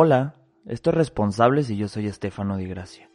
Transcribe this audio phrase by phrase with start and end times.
[0.00, 3.10] Hola, esto es Responsables y yo soy Estefano Di Gracia.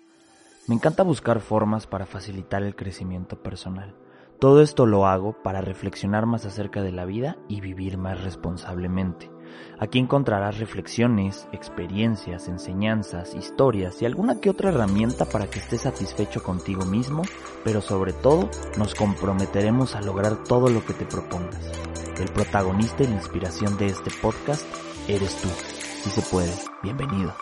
[0.67, 3.95] Me encanta buscar formas para facilitar el crecimiento personal.
[4.37, 9.31] Todo esto lo hago para reflexionar más acerca de la vida y vivir más responsablemente.
[9.79, 16.43] Aquí encontrarás reflexiones, experiencias, enseñanzas, historias y alguna que otra herramienta para que estés satisfecho
[16.43, 17.21] contigo mismo,
[17.63, 21.65] pero sobre todo nos comprometeremos a lograr todo lo que te propongas.
[22.19, 24.65] El protagonista y la inspiración de este podcast
[25.07, 25.47] eres tú.
[26.03, 26.51] Si se puede,
[26.83, 27.33] bienvenido.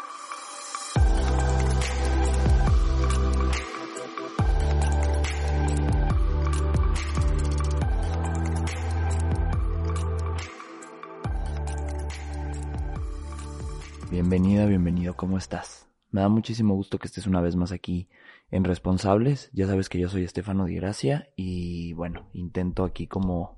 [14.11, 15.87] Bienvenida, bienvenido, ¿cómo estás?
[16.11, 18.09] Me da muchísimo gusto que estés una vez más aquí
[18.51, 19.49] en Responsables.
[19.53, 23.57] Ya sabes que yo soy Estefano Di Gracia y bueno, intento aquí como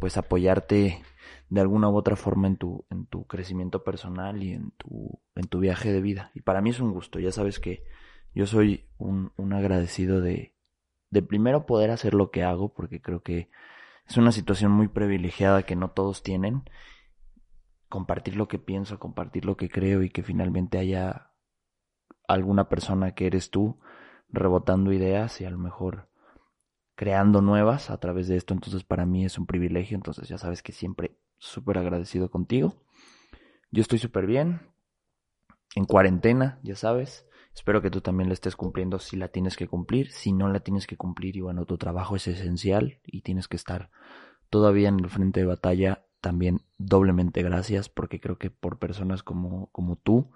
[0.00, 1.02] pues apoyarte
[1.48, 5.46] de alguna u otra forma en tu, en tu crecimiento personal y en tu, en
[5.48, 6.30] tu viaje de vida.
[6.34, 7.84] Y para mí es un gusto, ya sabes que
[8.34, 10.54] yo soy un, un agradecido de,
[11.10, 13.48] de primero poder hacer lo que hago, porque creo que
[14.06, 16.62] es una situación muy privilegiada que no todos tienen.
[17.88, 21.30] Compartir lo que pienso, compartir lo que creo y que finalmente haya
[22.28, 23.78] alguna persona que eres tú
[24.28, 26.08] rebotando ideas y a lo mejor
[26.96, 28.54] creando nuevas a través de esto.
[28.54, 29.94] Entonces para mí es un privilegio.
[29.94, 32.82] Entonces ya sabes que siempre súper agradecido contigo.
[33.70, 34.72] Yo estoy súper bien.
[35.76, 37.26] En cuarentena, ya sabes.
[37.54, 40.10] Espero que tú también la estés cumpliendo si la tienes que cumplir.
[40.10, 43.56] Si no la tienes que cumplir y bueno, tu trabajo es esencial y tienes que
[43.56, 43.90] estar
[44.48, 46.06] todavía en el frente de batalla.
[46.22, 50.30] También doblemente gracias porque creo que por personas como, como tú,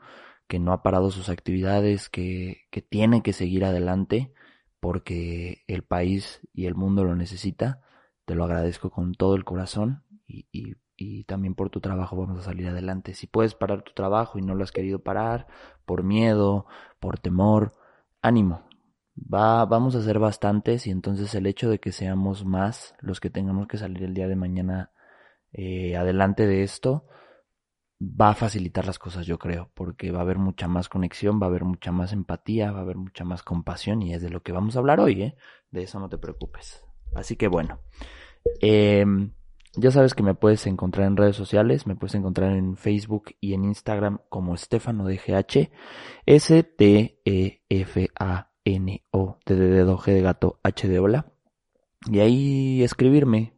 [0.47, 2.83] que no ha parado sus actividades, que, que
[3.23, 4.35] que seguir adelante
[4.81, 7.83] porque el país y el mundo lo necesita,
[8.25, 12.41] te lo agradezco con todo el corazón y, y y también por tu trabajo vamos
[12.41, 13.15] a salir adelante.
[13.15, 15.47] Si puedes parar tu trabajo y no lo has querido parar
[15.87, 16.67] por miedo,
[17.01, 17.73] por temor,
[18.21, 18.69] ánimo.
[19.17, 23.31] Va, vamos a ser bastantes y entonces el hecho de que seamos más los que
[23.31, 24.93] tengamos que salir el día de mañana
[25.53, 27.07] eh, adelante de esto
[28.01, 31.47] va a facilitar las cosas yo creo porque va a haber mucha más conexión va
[31.47, 34.43] a haber mucha más empatía va a haber mucha más compasión y es de lo
[34.43, 35.37] que vamos a hablar hoy ¿eh?
[35.71, 36.85] de eso no te preocupes
[37.15, 37.81] así que bueno
[38.63, 39.05] eh,
[39.77, 43.55] ya sabes que me puedes encontrar en redes sociales, me puedes encontrar en Facebook y
[43.55, 45.71] en Instagram como Stefano DGH,
[46.27, 47.19] S-T-E-F-A-N-O,
[49.47, 51.33] de dedo, G de gato, H de hola.
[52.11, 53.55] Y ahí escribirme,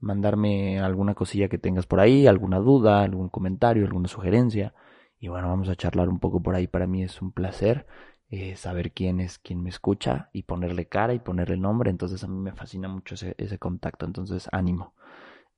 [0.00, 4.74] mandarme alguna cosilla que tengas por ahí, alguna duda, algún comentario, alguna sugerencia.
[5.18, 6.66] Y bueno, vamos a charlar un poco por ahí.
[6.66, 7.86] Para mí es un placer
[8.28, 11.90] eh, saber quién es quien me escucha y ponerle cara y ponerle nombre.
[11.90, 14.06] Entonces a mí me fascina mucho ese, contacto.
[14.06, 14.94] Entonces ánimo.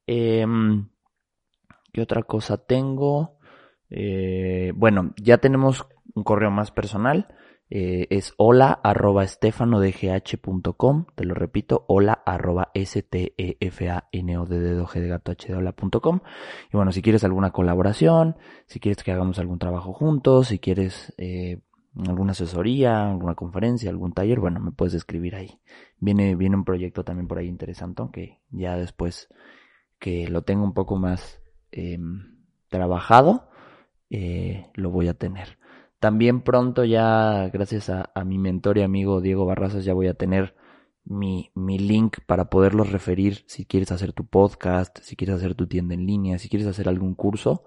[0.07, 0.47] Eh,
[1.93, 3.39] ¿Qué otra cosa tengo?
[3.91, 7.35] Eh, bueno, ya tenemos un correo más personal.
[7.71, 11.07] Eh, es hola arroba estefanodgh.com.
[11.15, 15.01] Te lo repito, hola arroba s t e f a n o d d g
[15.01, 16.21] de gato h de hola.com.
[16.73, 18.37] Y bueno, si quieres alguna colaboración,
[18.67, 21.61] si quieres que hagamos algún trabajo juntos, si quieres eh,
[22.07, 25.61] alguna asesoría, alguna conferencia, algún taller, bueno, me puedes escribir ahí.
[25.99, 29.29] Viene, viene un proyecto también por ahí interesante, aunque ya después
[29.99, 31.43] que lo tengo un poco más
[31.73, 31.99] eh,
[32.69, 33.49] trabajado,
[34.11, 35.58] lo voy a tener.
[36.01, 40.55] También pronto ya, gracias a, mi mentor y amigo Diego Barrazas, ya voy a tener
[41.05, 45.67] mi, mi link para poderlos referir si quieres hacer tu podcast, si quieres hacer tu
[45.67, 47.65] tienda en línea, si quieres hacer algún curso.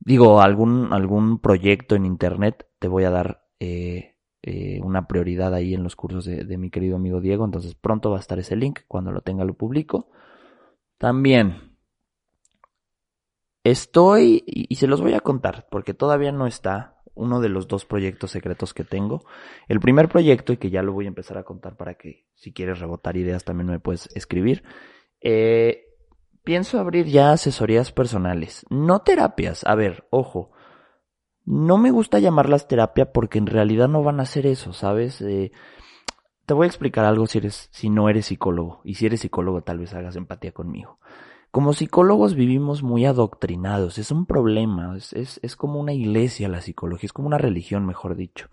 [0.00, 5.74] Digo, algún, algún proyecto en internet, te voy a dar eh, eh, una prioridad ahí
[5.74, 7.44] en los cursos de mi querido amigo Diego.
[7.44, 8.80] Entonces pronto va a estar ese link.
[8.88, 10.10] Cuando lo tenga lo publico.
[10.98, 11.68] También
[13.70, 17.84] Estoy, y se los voy a contar, porque todavía no está uno de los dos
[17.84, 19.24] proyectos secretos que tengo.
[19.68, 22.52] El primer proyecto, y que ya lo voy a empezar a contar para que si
[22.52, 24.62] quieres rebotar ideas también me puedes escribir.
[25.20, 25.84] Eh,
[26.44, 29.64] pienso abrir ya asesorías personales, no terapias.
[29.66, 30.52] A ver, ojo,
[31.44, 35.20] no me gusta llamarlas terapia porque en realidad no van a ser eso, ¿sabes?
[35.20, 35.50] Eh,
[36.46, 38.80] te voy a explicar algo si eres, si no eres psicólogo.
[38.84, 40.98] Y si eres psicólogo, tal vez hagas empatía conmigo.
[41.58, 47.08] Como psicólogos vivimos muy adoctrinados, es un problema, es, es, como una iglesia la psicología,
[47.08, 48.48] es como una religión, mejor dicho.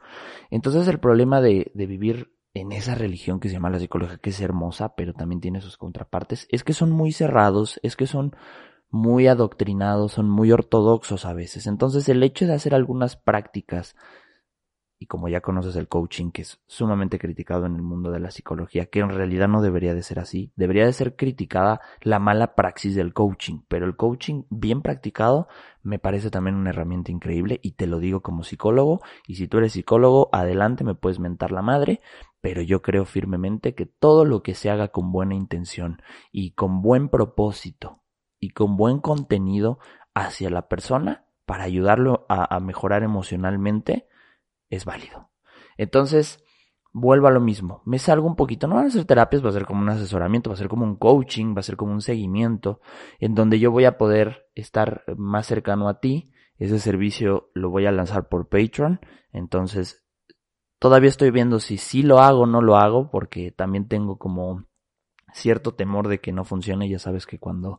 [0.50, 4.32] Entonces el problema de, de vivir en esa religión que se llama la psicología, que
[4.32, 8.36] es hermosa, pero también tiene sus contrapartes, es que son muy cerrados, es que son
[8.90, 11.68] muy adoctrinados, son muy ortodoxos a veces.
[11.68, 13.96] Entonces el hecho de hacer algunas prácticas
[14.98, 18.32] y como ya conoces el coaching, que es sumamente criticado en el mundo de la
[18.32, 22.56] psicología, que en realidad no debería de ser así, debería de ser criticada la mala
[22.56, 25.48] praxis del coaching, pero el coaching bien practicado
[25.84, 29.58] me parece también una herramienta increíble y te lo digo como psicólogo, y si tú
[29.58, 32.02] eres psicólogo, adelante, me puedes mentar la madre,
[32.42, 36.02] pero yo creo firmemente que todo lo que se haga con buena intención
[36.32, 38.02] y con buen propósito
[38.40, 39.80] y con buen contenido
[40.14, 44.08] hacia la persona para ayudarlo a, a mejorar emocionalmente,
[44.70, 45.30] es válido.
[45.78, 46.44] Entonces,
[46.94, 47.82] vuelvo a lo mismo.
[47.86, 48.68] Me salgo un poquito.
[48.68, 50.86] No van a ser terapias, va a ser como un asesoramiento, va a ser como
[50.86, 52.80] un coaching, va a ser como un seguimiento,
[53.20, 56.32] en donde yo voy a poder estar más cercano a ti.
[56.58, 59.02] Ese servicio lo voy a lanzar por Patreon.
[59.34, 60.06] Entonces,
[60.80, 64.64] todavía estoy viendo si sí lo hago o no lo hago, porque también tengo como
[65.34, 66.88] cierto temor de que no funcione.
[66.88, 67.78] Ya sabes que cuando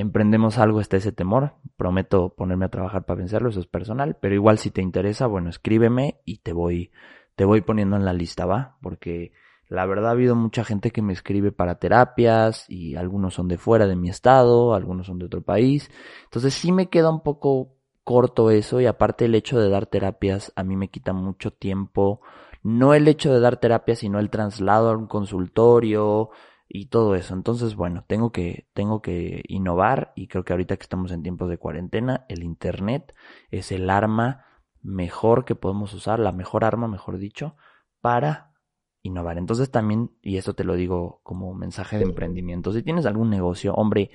[0.00, 1.54] emprendemos algo está ese temor.
[1.76, 4.16] Prometo ponerme a trabajar para vencerlo, eso es personal.
[4.20, 6.90] Pero igual si te interesa, bueno, escríbeme y te voy,
[7.36, 8.76] te voy poniendo en la lista, ¿va?
[8.80, 9.32] Porque
[9.68, 13.58] la verdad ha habido mucha gente que me escribe para terapias y algunos son de
[13.58, 15.90] fuera de mi estado, algunos son de otro país.
[16.24, 20.52] Entonces sí me queda un poco corto eso y aparte el hecho de dar terapias
[20.56, 22.22] a mí me quita mucho tiempo.
[22.62, 26.30] No el hecho de dar terapias, sino el traslado a un consultorio,
[26.68, 27.34] y todo eso.
[27.34, 31.48] Entonces, bueno, tengo que, tengo que innovar y creo que ahorita que estamos en tiempos
[31.48, 33.14] de cuarentena, el Internet
[33.50, 34.44] es el arma
[34.82, 37.56] mejor que podemos usar, la mejor arma, mejor dicho,
[38.00, 38.54] para
[39.02, 39.38] innovar.
[39.38, 43.74] Entonces también, y eso te lo digo como mensaje de emprendimiento, si tienes algún negocio,
[43.74, 44.10] hombre,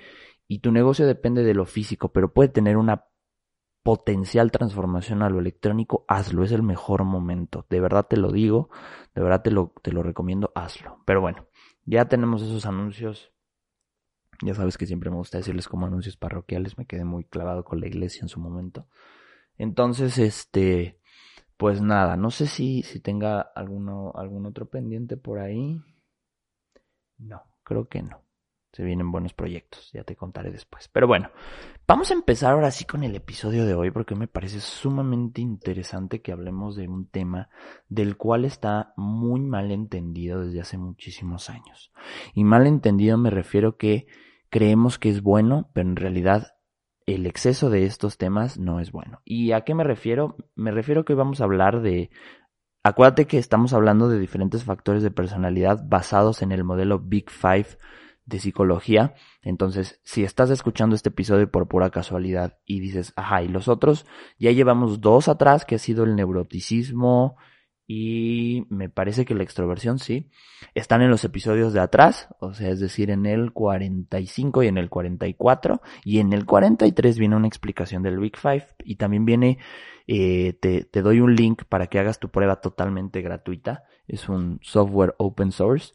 [0.48, 3.06] y tu negocio depende de lo físico, pero puede tener una
[3.82, 7.66] potencial transformación a lo electrónico, hazlo, es el mejor momento.
[7.70, 8.70] De verdad te lo digo,
[9.14, 11.02] de verdad te lo, te lo recomiendo, hazlo.
[11.06, 11.48] Pero bueno,
[11.86, 13.32] ya tenemos esos anuncios.
[14.42, 16.78] Ya sabes que siempre me gusta decirles como anuncios parroquiales.
[16.78, 18.88] Me quedé muy clavado con la iglesia en su momento.
[19.58, 21.00] Entonces, este,
[21.58, 25.82] pues nada, no sé si, si tenga alguno, algún otro pendiente por ahí.
[27.18, 28.23] No, creo que no
[28.74, 30.90] se vienen buenos proyectos, ya te contaré después.
[30.92, 31.30] Pero bueno,
[31.88, 36.24] vamos a empezar ahora sí con el episodio de hoy porque me parece sumamente interesante
[36.24, 37.50] que hablemos de un tema
[37.88, 41.92] del cual está muy mal entendido desde hace muchísimos años.
[42.34, 44.08] Y mal entendido me refiero que
[44.50, 46.56] creemos que es bueno, pero en realidad
[47.06, 49.22] el exceso de estos temas no es bueno.
[49.24, 50.36] ¿Y a qué me refiero?
[50.56, 52.10] Me refiero que hoy vamos a hablar de
[52.86, 57.78] Acuérdate que estamos hablando de diferentes factores de personalidad basados en el modelo Big Five
[58.26, 59.16] de psicología.
[59.42, 64.06] Entonces, si estás escuchando este episodio por pura casualidad y dices, ajá, y los otros,
[64.40, 67.38] ya llevamos dos atrás, que ha sido el neuroticismo
[67.86, 70.30] y me parece que la extroversión, sí,
[70.74, 74.78] están en los episodios de atrás, o sea, es decir, en el 45 y en
[74.78, 79.58] el 44, y en el 43 viene una explicación del Week 5 y también viene,
[80.08, 85.16] eh, te doy un link para que hagas tu prueba totalmente gratuita, es un software
[85.18, 85.94] open source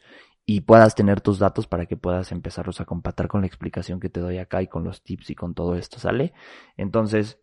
[0.51, 4.09] y puedas tener tus datos para que puedas empezarlos a compatar con la explicación que
[4.09, 6.33] te doy acá y con los tips y con todo esto, ¿sale?
[6.79, 7.39] Entonces,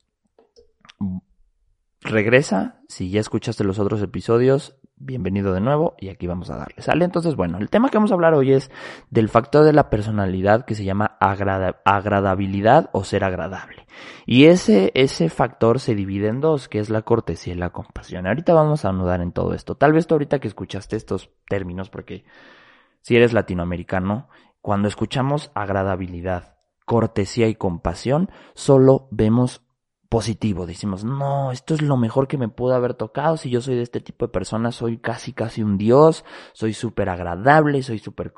[2.01, 6.81] regresa, si ya escuchaste los otros episodios, bienvenido de nuevo y aquí vamos a darle,
[6.81, 7.05] ¿sale?
[7.05, 8.71] Entonces, bueno, el tema que vamos a hablar hoy es
[9.11, 13.85] del factor de la personalidad que se llama agradabilidad o ser agradable.
[14.25, 18.25] Y ese, ese factor se divide en dos, que es la cortesía y la compasión.
[18.25, 19.75] Ahorita vamos a anudar en todo esto.
[19.75, 22.25] Tal vez tú ahorita que escuchaste estos términos, porque
[23.05, 24.29] si eres latinoamericano,
[24.61, 29.61] cuando escuchamos agradabilidad, cortesía y compasión, solo vemos
[30.09, 30.65] positivo.
[30.65, 33.37] Decimos, no, esto es lo mejor que me pudo haber tocado.
[33.37, 37.09] Si yo soy de este tipo de persona, soy casi, casi un dios, soy súper
[37.09, 38.33] agradable, soy súper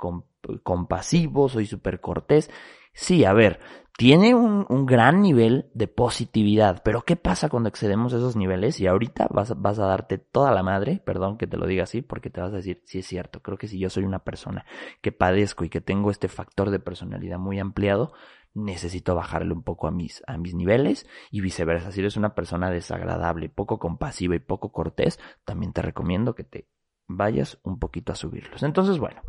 [0.63, 2.51] compasivo, soy súper cortés.
[2.91, 3.61] Sí, a ver,
[3.97, 8.79] tiene un, gran nivel de positividad, pero ¿qué pasa cuando excedemos esos niveles?
[8.79, 12.03] Y ahorita vas, vas, a darte toda la madre, perdón que te lo diga así,
[12.03, 14.65] porque te vas a decir, sí es cierto, creo que si yo soy una persona
[15.01, 18.13] que padezco y que tengo este factor de personalidad muy ampliado,
[18.53, 21.91] necesito bajarle un poco a mis, a mis niveles y viceversa.
[21.91, 26.67] Si eres una persona desagradable, poco compasiva y poco cortés, también te recomiendo que te
[27.07, 28.63] vayas un poquito a subirlos.
[28.63, 29.21] Entonces, bueno,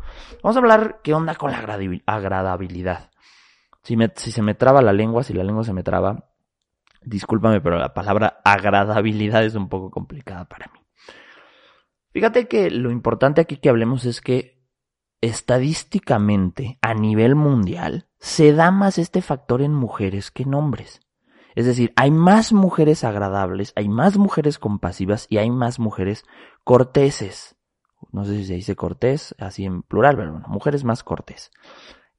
[0.43, 1.59] vamos a hablar qué onda con la
[2.05, 3.09] agradabilidad.
[4.15, 6.29] Si, se me traba la lengua, si la lengua se me traba,
[7.01, 10.79] discúlpame, pero la palabra agradabilidad es un poco complicada para mí.
[12.11, 14.63] Fíjate que lo importante aquí que hablemos es que
[15.21, 21.01] estadísticamente, a nivel mundial, se da más este factor en mujeres que en hombres.
[21.55, 26.25] Es decir, hay más mujeres agradables, hay más mujeres compasivas y hay más mujeres
[26.63, 27.55] corteses.
[28.11, 31.51] No sé si se dice cortés, así en plural, pero bueno, mujeres más cortés.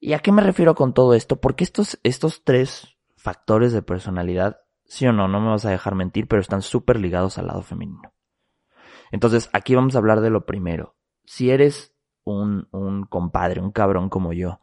[0.01, 1.41] ¿Y a qué me refiero con todo esto?
[1.41, 5.95] Porque estos, estos tres factores de personalidad, sí o no, no me vas a dejar
[5.95, 8.15] mentir, pero están súper ligados al lado femenino.
[9.13, 10.97] Entonces, aquí vamos a hablar de lo primero.
[11.27, 14.61] Si eres un, un compadre, un cabrón como yo,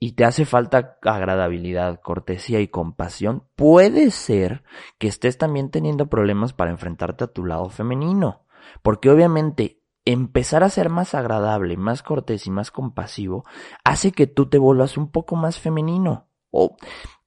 [0.00, 4.64] y te hace falta agradabilidad, cortesía y compasión, puede ser
[4.98, 8.44] que estés también teniendo problemas para enfrentarte a tu lado femenino.
[8.82, 13.44] Porque obviamente empezar a ser más agradable, más cortés y más compasivo
[13.84, 16.28] hace que tú te vuelvas un poco más femenino.
[16.50, 16.76] O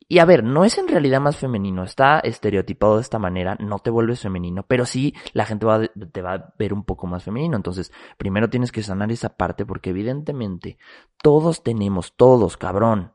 [0.08, 3.80] y a ver, no es en realidad más femenino, está estereotipado de esta manera, no
[3.80, 7.24] te vuelves femenino, pero sí la gente va, te va a ver un poco más
[7.24, 7.56] femenino.
[7.56, 10.78] Entonces, primero tienes que sanar esa parte porque evidentemente
[11.24, 13.14] todos tenemos, todos, cabrón,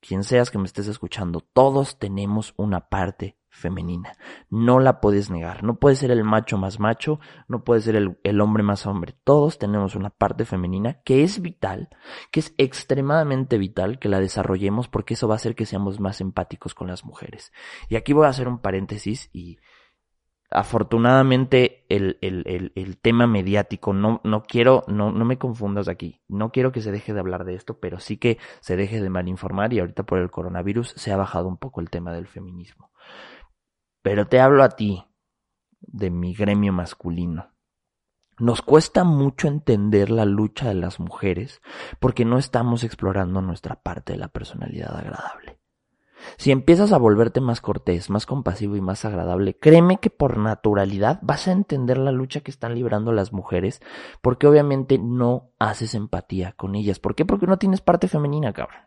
[0.00, 4.14] quien seas que me estés escuchando, todos tenemos una parte femenina.
[4.48, 5.62] No la puedes negar.
[5.62, 9.14] No puedes ser el macho más macho, no puedes ser el, hombre más hombre.
[9.24, 11.88] Todos tenemos una parte femenina que es vital,
[12.30, 16.20] que es extremadamente vital que la desarrollemos porque eso va a hacer que seamos más
[16.20, 17.52] empáticos con las mujeres.
[17.88, 19.58] Y aquí voy a hacer un paréntesis y
[20.50, 26.20] afortunadamente el, el, el, el, tema mediático, no, no quiero, no, no me confundas aquí,
[26.26, 29.10] no quiero que se deje de hablar de esto, pero sí que se deje de
[29.10, 32.90] malinformar y ahorita por el coronavirus se ha bajado un poco el tema del feminismo.
[34.02, 35.04] Pero te hablo a ti,
[35.80, 37.52] de mi gremio masculino.
[38.38, 41.60] Nos cuesta mucho entender la lucha de las mujeres
[41.98, 45.58] porque no estamos explorando nuestra parte de la personalidad agradable.
[46.36, 51.18] Si empiezas a volverte más cortés, más compasivo y más agradable, créeme que por naturalidad
[51.22, 53.80] vas a entender la lucha que están librando las mujeres,
[54.22, 56.98] porque obviamente no haces empatía con ellas.
[56.98, 57.24] ¿Por qué?
[57.24, 58.82] Porque no tienes parte femenina, cabrón.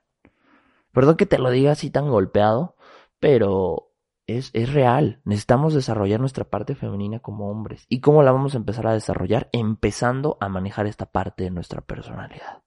[0.92, 2.76] Perdón que te lo diga así tan golpeado,
[3.20, 3.93] pero
[4.28, 5.22] es, es real.
[5.26, 7.86] Necesitamos desarrollar nuestra parte femenina como hombres.
[7.90, 9.50] ¿Y cómo la vamos a empezar a desarrollar?
[9.52, 12.64] Empezando a manejar esta parte de nuestra personalidad.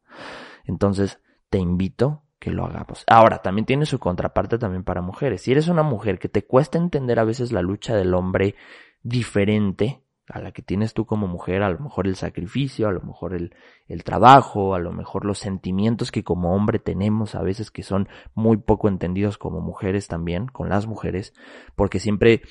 [0.65, 1.21] Entonces,
[1.51, 3.05] te invito que lo hagamos.
[3.07, 5.43] Ahora, también tiene su contraparte también para mujeres.
[5.43, 8.55] Si eres una mujer que te cuesta entender a veces la lucha del hombre
[9.03, 13.01] diferente a la que tienes tú como mujer, a lo mejor el sacrificio, a lo
[13.01, 13.55] mejor el,
[13.87, 18.09] el trabajo, a lo mejor los sentimientos que como hombre tenemos a veces que son
[18.35, 21.33] muy poco entendidos como mujeres también, con las mujeres,
[21.77, 22.43] porque siempre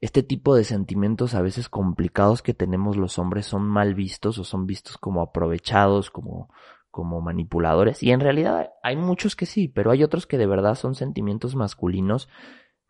[0.00, 4.44] este tipo de sentimientos a veces complicados que tenemos los hombres son mal vistos o
[4.44, 6.50] son vistos como aprovechados, como,
[6.90, 8.02] como manipuladores.
[8.02, 11.54] Y en realidad hay muchos que sí, pero hay otros que de verdad son sentimientos
[11.54, 12.28] masculinos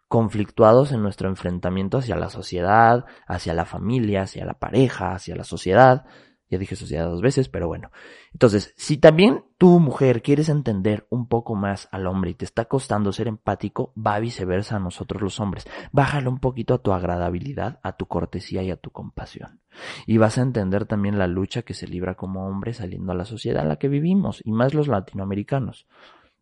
[0.09, 5.45] conflictuados en nuestro enfrentamiento hacia la sociedad, hacia la familia, hacia la pareja, hacia la
[5.45, 6.05] sociedad.
[6.49, 7.91] Ya dije sociedad dos veces, pero bueno.
[8.33, 12.67] Entonces, si también tú, mujer, quieres entender un poco más al hombre y te está
[12.67, 15.67] costando ser empático, va viceversa a nosotros los hombres.
[15.91, 19.61] Bájale un poquito a tu agradabilidad, a tu cortesía y a tu compasión.
[20.07, 23.25] Y vas a entender también la lucha que se libra como hombre saliendo a la
[23.25, 25.89] sociedad en la que vivimos, y más los latinoamericanos.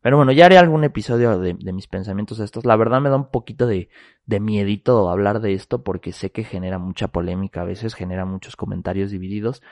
[0.04, 2.66] Pero bueno, ya haré algún episodio de, mis pensamientos estos.
[2.66, 3.88] La verdad me da un poquito de,
[4.26, 8.54] de miedito hablar de esto porque sé que genera mucha polémica a veces, genera muchos
[8.54, 9.62] comentarios divididos.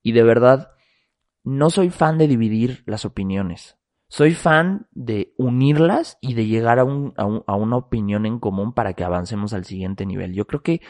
[0.00, 0.74] Y de verdad,
[1.42, 3.78] no soy fan de dividir las opiniones.
[4.06, 8.38] Soy fan de unirlas y de llegar a, un, a, un, a una opinión en
[8.38, 10.34] común para que avancemos al siguiente nivel.
[10.34, 10.82] Yo creo que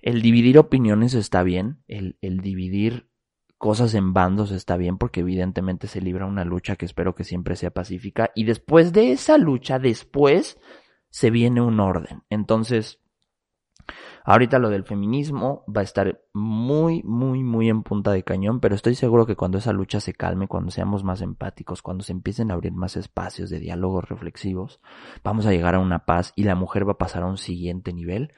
[0.00, 3.08] el dividir opiniones está bien, el dividir
[3.58, 7.56] cosas en bandos está bien porque evidentemente se libra una lucha que espero que siempre
[7.56, 10.58] sea pacífica y después de esa lucha, después
[11.08, 12.22] se viene un orden.
[12.28, 13.00] Entonces,
[14.24, 18.74] ahorita lo del feminismo va a estar muy, muy, muy en punta de cañón, pero
[18.74, 22.50] estoy seguro que cuando esa lucha se calme, cuando seamos más empáticos, cuando se empiecen
[22.50, 24.80] a abrir más espacios de diálogos reflexivos,
[25.24, 27.92] vamos a llegar a una paz y la mujer va a pasar a un siguiente
[27.92, 28.32] nivel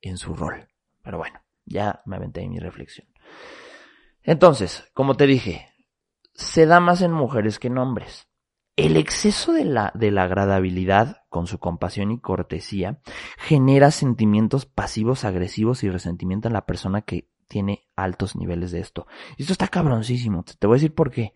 [0.00, 0.68] en su rol.
[1.02, 3.08] Pero bueno, ya me aventé en mi reflexión.
[4.22, 5.68] Entonces, como te dije,
[6.34, 8.28] se da más en mujeres que en hombres.
[8.76, 13.00] El exceso de la, de la agradabilidad, con su compasión y cortesía,
[13.36, 19.06] genera sentimientos pasivos, agresivos y resentimiento en la persona que tiene altos niveles de esto.
[19.36, 20.44] Y esto está cabroncísimo.
[20.44, 21.34] Te voy a decir por qué.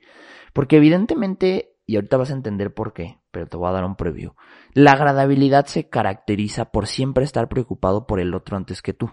[0.53, 3.97] Porque evidentemente, y ahorita vas a entender por qué, pero te voy a dar un
[3.97, 4.35] preview.
[4.73, 9.11] La agradabilidad se caracteriza por siempre estar preocupado por el otro antes que tú.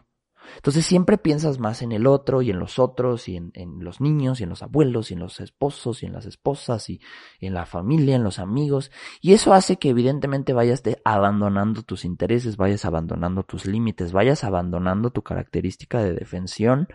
[0.56, 4.40] Entonces siempre piensas más en el otro y en los otros y en, los niños
[4.40, 7.02] y en los abuelos y en los esposos y en las esposas y
[7.40, 8.92] en la familia, en los amigos.
[9.22, 15.12] Y eso hace que evidentemente vayas abandonando tus intereses, vayas abandonando tus límites, vayas abandonando
[15.12, 16.88] tu característica de defensión.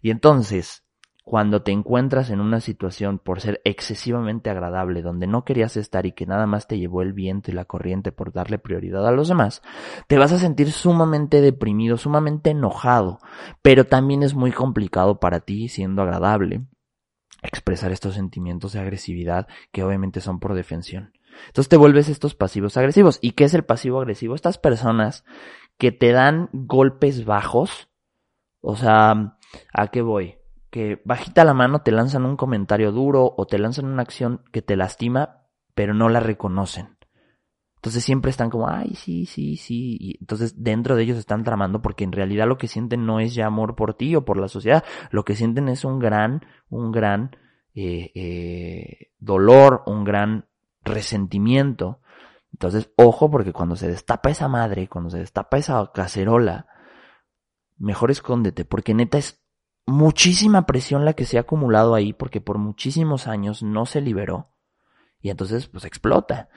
[0.00, 0.85] Y entonces
[1.26, 6.12] cuando te encuentras en una situación por ser excesivamente agradable, donde no querías estar y
[6.12, 9.26] que nada más te llevó el viento y la corriente por darle prioridad a los
[9.26, 9.60] demás,
[10.06, 13.18] te vas a sentir sumamente deprimido, sumamente enojado,
[13.60, 16.64] pero también es muy complicado para ti, siendo agradable,
[17.42, 21.12] expresar estos sentimientos de agresividad que obviamente son por defensión.
[21.48, 23.18] Entonces te vuelves estos pasivos agresivos.
[23.20, 24.36] ¿Y qué es el pasivo agresivo?
[24.36, 25.24] Estas personas
[25.76, 27.90] que te dan golpes bajos,
[28.60, 29.36] o sea,
[29.72, 30.35] ¿A qué voy?
[30.76, 34.60] Que bajita la mano te lanzan un comentario duro o te lanzan una acción que
[34.60, 36.98] te lastima, pero no la reconocen.
[37.76, 39.96] Entonces siempre están como, ay, sí, sí, sí.
[39.98, 43.34] Y entonces dentro de ellos están tramando porque en realidad lo que sienten no es
[43.34, 44.84] ya amor por ti o por la sociedad.
[45.10, 47.34] Lo que sienten es un gran, un gran
[47.74, 50.44] eh, eh, dolor, un gran
[50.82, 52.02] resentimiento.
[52.52, 56.66] Entonces, ojo, porque cuando se destapa esa madre, cuando se destapa esa cacerola,
[57.78, 59.45] mejor escóndete, porque neta es
[59.86, 64.50] muchísima presión la que se ha acumulado ahí, porque por muchísimos años no se liberó.
[65.20, 66.48] Y entonces, pues explota.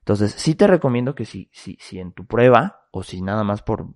[0.00, 3.62] Entonces, sí te recomiendo que si, si, si en tu prueba, o si nada más
[3.62, 3.86] por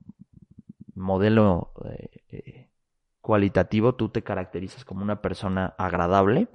[0.95, 2.71] modelo eh, eh,
[3.21, 6.49] cualitativo, tú te caracterizas como una persona agradable,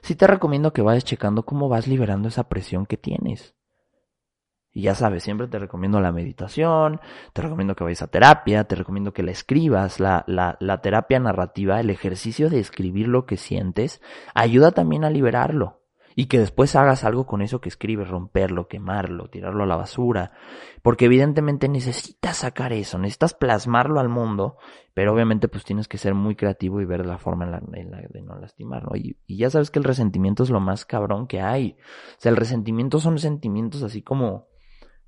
[0.00, 3.54] sí te recomiendo que vayas checando cómo vas liberando esa presión que tienes.
[4.72, 7.00] Y ya sabes, siempre te recomiendo la meditación,
[7.32, 11.18] te recomiendo que vayas a terapia, te recomiendo que la escribas, la, la, la terapia
[11.18, 14.00] narrativa, el ejercicio de escribir lo que sientes,
[14.32, 15.78] ayuda también a liberarlo.
[16.16, 20.32] Y que después hagas algo con eso que escribes, romperlo, quemarlo, tirarlo a la basura,
[20.82, 24.56] porque evidentemente necesitas sacar eso, necesitas plasmarlo al mundo,
[24.92, 28.22] pero obviamente pues tienes que ser muy creativo y ver la forma en la, de
[28.22, 31.76] no lastimar, Y, y, ya sabes que el resentimiento es lo más cabrón que hay,
[31.78, 34.49] o sea, el resentimiento son sentimientos así como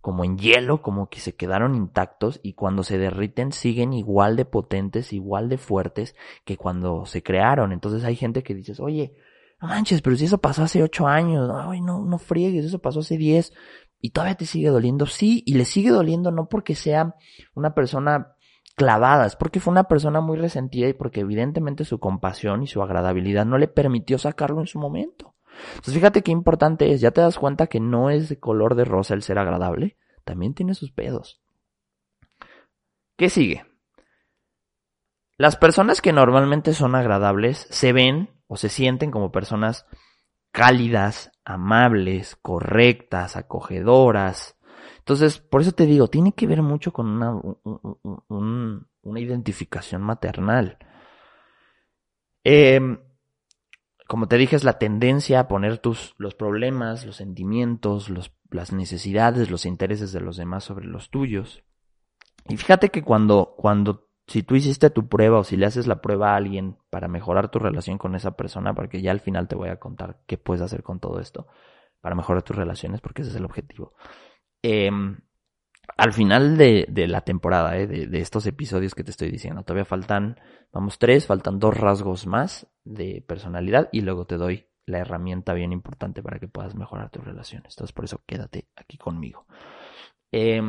[0.02, 4.44] como en hielo, como que se quedaron intactos y cuando se derriten siguen igual de
[4.44, 7.72] potentes, igual de fuertes que cuando se crearon.
[7.72, 9.14] Entonces hay gente que dices, oye,
[9.60, 13.16] manches, pero si eso pasó hace ocho años, ay, no, no friegues, eso pasó hace
[13.16, 13.52] diez,
[14.00, 17.14] y todavía te sigue doliendo, sí, y le sigue doliendo no porque sea
[17.54, 18.34] una persona
[18.74, 22.82] clavada, es porque fue una persona muy resentida y porque evidentemente su compasión y su
[22.82, 25.36] agradabilidad no le permitió sacarlo en su momento.
[25.70, 28.84] Entonces fíjate qué importante es, ya te das cuenta que no es de color de
[28.84, 31.42] rosa el ser agradable, también tiene sus pedos.
[33.16, 33.64] ¿Qué sigue?
[35.36, 39.86] Las personas que normalmente son agradables se ven o se sienten como personas
[40.52, 44.56] cálidas, amables, correctas, acogedoras.
[44.98, 47.32] Entonces, por eso te digo, tiene que ver mucho con una,
[49.02, 50.78] una identificación maternal.
[52.44, 52.98] Em,
[54.12, 58.70] como te dije, es la tendencia a poner tus, los problemas, los sentimientos, los, las
[58.70, 61.64] necesidades, los intereses de los demás sobre los tuyos.
[62.46, 66.02] Y fíjate que cuando, cuando si tú hiciste tu prueba o si le haces la
[66.02, 69.56] prueba a alguien para mejorar tu relación con esa persona, porque ya al final te
[69.56, 71.46] voy a contar qué puedes hacer con todo esto
[72.02, 73.94] para mejorar tus relaciones, porque ese es el objetivo.
[74.60, 75.20] Em,
[75.96, 79.84] al final de, la temporada, eh, de, de, estos episodios que te estoy diciendo, todavía
[79.84, 80.40] faltan,
[80.72, 85.72] vamos, tres, faltan dos rasgos más de personalidad y luego te doy la herramienta bien
[85.72, 87.74] importante para que puedas mejorar tus relaciones.
[87.74, 89.46] Entonces, por eso quédate aquí conmigo.
[90.32, 90.60] Eh,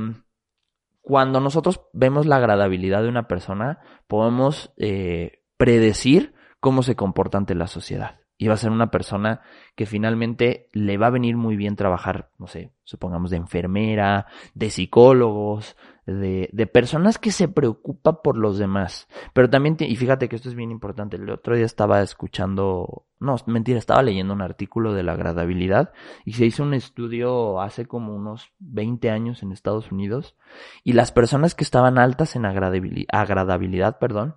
[1.03, 7.55] cuando nosotros vemos la agradabilidad de una persona, podemos eh, predecir cómo se comporta ante
[7.55, 8.21] la sociedad.
[8.43, 9.39] Y va a ser una persona
[9.75, 14.69] que finalmente le va a venir muy bien trabajar, no sé, supongamos de enfermera, de
[14.69, 19.08] psicólogos, de, de personas que se preocupan por los demás.
[19.32, 23.38] Pero también, y fíjate que esto es bien importante, el otro día estaba escuchando, no,
[23.45, 25.93] mentira, estaba leyendo un artículo de la agradabilidad
[26.25, 30.36] y se hizo un estudio hace como unos 20 años en Estados Unidos
[30.84, 34.36] y las personas que estaban altas en agradabilidad, agradabilidad perdón,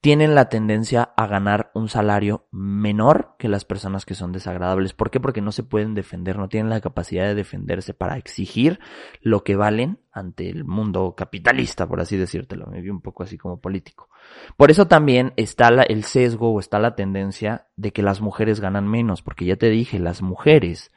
[0.00, 4.94] tienen la tendencia a ganar un salario menor que las personas que son desagradables.
[4.94, 5.20] ¿Por qué?
[5.20, 8.80] Porque no se pueden defender, no tienen la capacidad de defenderse para exigir
[9.20, 12.66] lo que valen ante el mundo capitalista, por así decírtelo.
[12.66, 14.08] Me vi un poco así como político.
[14.56, 18.88] Por eso también está el sesgo o está la tendencia de que las mujeres ganan
[18.88, 20.90] menos, porque ya te dije, las mujeres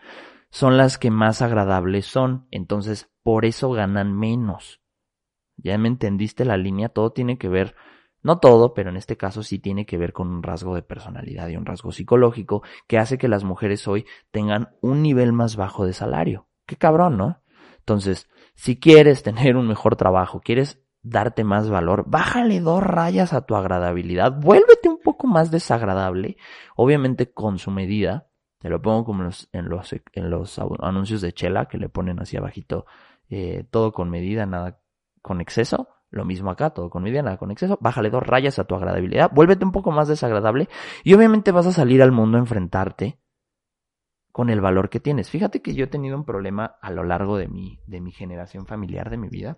[0.49, 4.81] son las que más agradables son, entonces por eso ganan menos.
[5.57, 7.75] Ya me entendiste la línea, todo tiene que ver
[8.23, 11.49] no todo, pero en este caso sí tiene que ver con un rasgo de personalidad
[11.49, 15.85] y un rasgo psicológico que hace que las mujeres hoy tengan un nivel más bajo
[15.85, 16.47] de salario.
[16.65, 17.41] Qué cabrón, ¿no?
[17.79, 23.45] Entonces, si quieres tener un mejor trabajo, quieres darte más valor, bájale dos rayas a
[23.45, 26.37] tu agradabilidad, vuélvete un poco más desagradable,
[26.77, 31.19] obviamente con su medida, te lo pongo como en los, en los, en los anuncios
[31.19, 32.85] de Chela que le ponen así abajito,
[33.29, 34.79] eh, todo con medida, nada
[35.21, 37.77] con exceso, lo mismo acá, todo con medida, nada con exceso.
[37.81, 39.31] Bájale dos rayas a tu agradabilidad.
[39.33, 40.69] Vuélvete un poco más desagradable.
[41.03, 43.19] Y obviamente vas a salir al mundo a enfrentarte
[44.31, 45.31] con el valor que tienes.
[45.31, 48.67] Fíjate que yo he tenido un problema a lo largo de mi, de mi generación
[48.67, 49.57] familiar, de mi vida.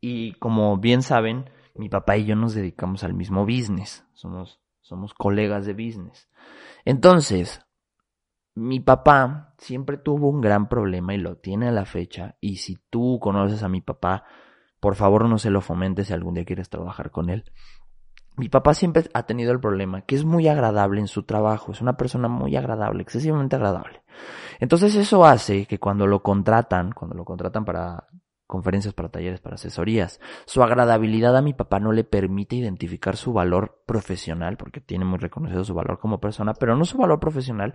[0.00, 4.04] Y como bien saben, mi papá y yo nos dedicamos al mismo business.
[4.14, 6.28] Somos, somos colegas de business.
[6.84, 7.64] Entonces,
[8.56, 12.36] mi papá siempre tuvo un gran problema y lo tiene a la fecha.
[12.40, 14.24] Y si tú conoces a mi papá,
[14.80, 17.44] Por favor, no se lo fomentes si algún día quieres trabajar con él.
[18.36, 21.80] Mi papá siempre ha tenido el problema que es muy agradable en su trabajo, es
[21.80, 24.02] una persona muy agradable, excesivamente agradable.
[24.60, 28.06] Entonces eso hace que cuando lo contratan, cuando lo contratan para
[28.46, 33.32] conferencias, para talleres, para asesorías, su agradabilidad a mi papá no le permite identificar su
[33.32, 37.74] valor profesional, porque tiene muy reconocido su valor como persona, pero no su valor profesional,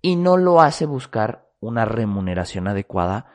[0.00, 3.26] y no lo hace buscar una remuneración adecuada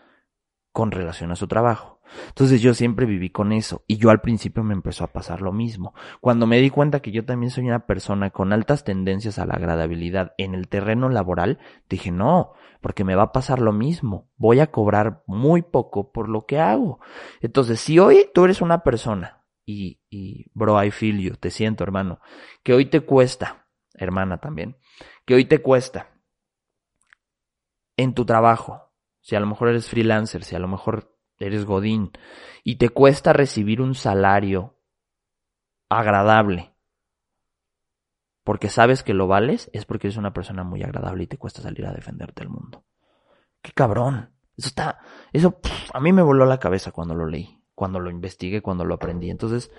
[0.71, 1.96] con relación a su trabajo.
[2.29, 5.51] Entonces yo siempre viví con eso y yo al principio me empezó a pasar lo
[5.51, 5.93] mismo.
[6.21, 9.55] Cuando me di cuenta que yo también soy una persona con altas tendencias a la
[9.55, 14.29] agradabilidad en el terreno laboral, dije no, porque me va a pasar lo mismo.
[14.37, 16.99] Voy a cobrar muy poco por lo que hago.
[17.41, 22.21] Entonces si hoy tú eres una persona y, bro, I feel you, te siento hermano,
[22.63, 24.77] que hoy te cuesta, hermana también,
[25.25, 26.13] que hoy te cuesta
[27.97, 32.11] en tu trabajo, si a lo mejor eres freelancer, si a lo mejor eres Godín,
[32.63, 34.79] y te cuesta recibir un salario
[35.89, 36.73] agradable,
[38.43, 41.61] porque sabes que lo vales, es porque eres una persona muy agradable y te cuesta
[41.61, 42.85] salir a defenderte del mundo.
[43.61, 44.33] ¡Qué cabrón!
[44.55, 44.99] Eso está,
[45.33, 45.59] eso
[45.93, 49.29] a mí me voló la cabeza cuando lo leí, cuando lo investigué, cuando lo aprendí.
[49.29, 49.71] Entonces,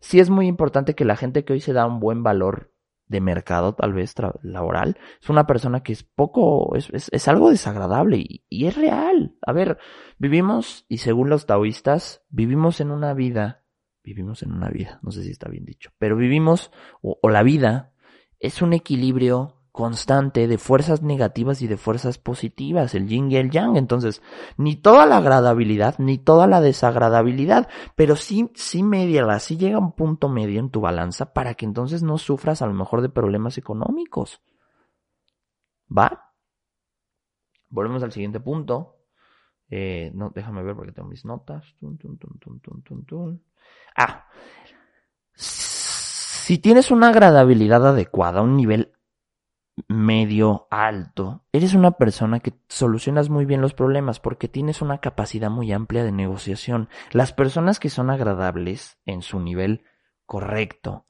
[0.00, 2.72] sí es muy importante que la gente que hoy se da un buen valor
[3.08, 8.18] de mercado, tal vez laboral, es una persona que es poco, es, es, algo desagradable
[8.18, 9.36] y, y, es real.
[9.42, 9.78] A ver,
[10.18, 13.64] vivimos, y según los taoístas, vivimos en una vida,
[14.02, 17.42] vivimos en una vida, no sé si está bien dicho, pero vivimos, o, o la
[17.42, 17.92] vida,
[18.40, 23.50] es un equilibrio constante de fuerzas negativas y de fuerzas positivas, el yin y el
[23.50, 23.76] yang.
[23.76, 24.22] Entonces,
[24.56, 29.92] ni toda la agradabilidad, ni toda la desagradabilidad, pero sí, sí media, sí llega un
[29.92, 33.58] punto medio en tu balanza para que entonces no sufras a lo mejor de problemas
[33.58, 34.40] económicos.
[35.96, 36.32] ¿Va?
[37.68, 38.96] Volvemos al siguiente punto.
[39.68, 41.76] Eh, no, déjame ver porque tengo mis notas.
[43.94, 44.24] ah,
[45.34, 48.95] si tienes una agradabilidad adecuada, un nivel
[49.88, 55.50] medio alto, eres una persona que solucionas muy bien los problemas porque tienes una capacidad
[55.50, 56.88] muy amplia de negociación.
[57.12, 59.84] Las personas que son agradables en su nivel
[60.24, 61.06] correcto.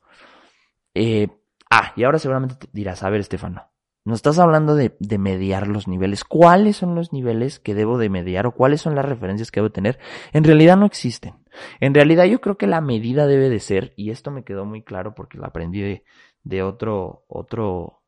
[0.95, 1.29] Eh,
[1.71, 3.71] ah, y ahora seguramente te dirás, a ver, Estefano,
[4.05, 6.25] nos estás hablando de, de, mediar los niveles.
[6.25, 9.73] ¿Cuáles son los niveles que debo de mediar o cuáles son las referencias que debo
[9.73, 9.99] tener?
[10.33, 11.35] En realidad no existen.
[11.81, 14.83] En realidad yo creo que la medida debe de ser, y esto me quedó muy
[14.83, 16.05] claro porque lo aprendí de,
[16.45, 18.05] de otro, otro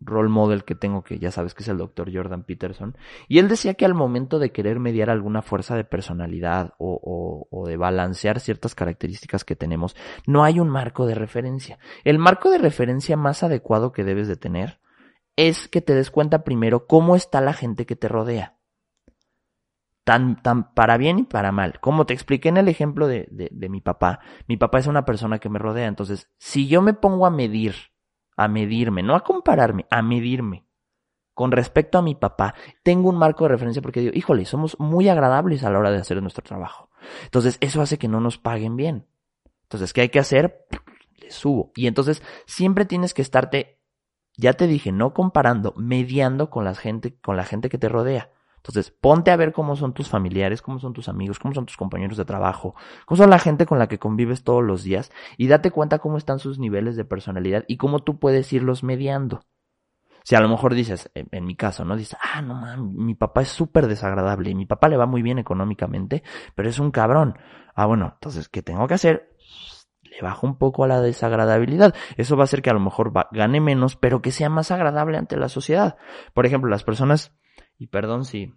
[0.00, 2.96] role model que tengo, que ya sabes que es el doctor Jordan Peterson,
[3.28, 7.66] y él decía que al momento de querer mediar alguna fuerza de personalidad o, o,
[7.66, 11.78] de balancear ciertas características que tenemos, no hay un marco de referencia.
[12.04, 14.80] El marco de referencia más adecuado que debes de tener
[15.36, 18.56] es que te des cuenta primero cómo está la gente que te rodea.
[20.04, 21.80] Tan, tan para bien y para mal.
[21.80, 25.38] Como te expliqué en el ejemplo de, de mi papá, mi papá es una persona
[25.38, 27.74] que me rodea, entonces si yo me pongo a medir
[28.38, 30.64] a medirme, no a compararme, a medirme.
[31.34, 35.08] Con respecto a mi papá, tengo un marco de referencia porque digo, híjole, somos muy
[35.08, 36.88] agradables a la hora de hacer nuestro trabajo.
[37.24, 39.06] Entonces, eso hace que no nos paguen bien.
[39.64, 40.66] Entonces, ¿qué hay que hacer?
[41.16, 41.72] Le subo.
[41.74, 43.80] Y entonces, siempre tienes que estarte,
[44.36, 48.30] ya te dije, no comparando, mediando con la gente, con la gente que te rodea.
[48.58, 51.76] Entonces, ponte a ver cómo son tus familiares, cómo son tus amigos, cómo son tus
[51.76, 52.74] compañeros de trabajo,
[53.06, 56.18] cómo son la gente con la que convives todos los días y date cuenta cómo
[56.18, 59.40] están sus niveles de personalidad y cómo tú puedes irlos mediando.
[60.28, 61.96] Si a lo mejor dices, en, mi caso, ¿no?
[61.96, 65.22] Dices, ah, no mames, mi papá es súper desagradable y mi papá le va muy
[65.22, 66.22] bien económicamente,
[66.54, 67.38] pero es un cabrón.
[67.74, 69.34] Ah, bueno, entonces, ¿qué tengo que hacer?
[70.02, 71.94] Le bajo un poco a la desagradabilidad.
[72.18, 75.16] Eso va a hacer que a lo mejor gane menos, pero que sea más agradable
[75.16, 75.96] ante la sociedad.
[76.34, 77.34] Por ejemplo, las personas
[77.78, 78.52] y perdón si,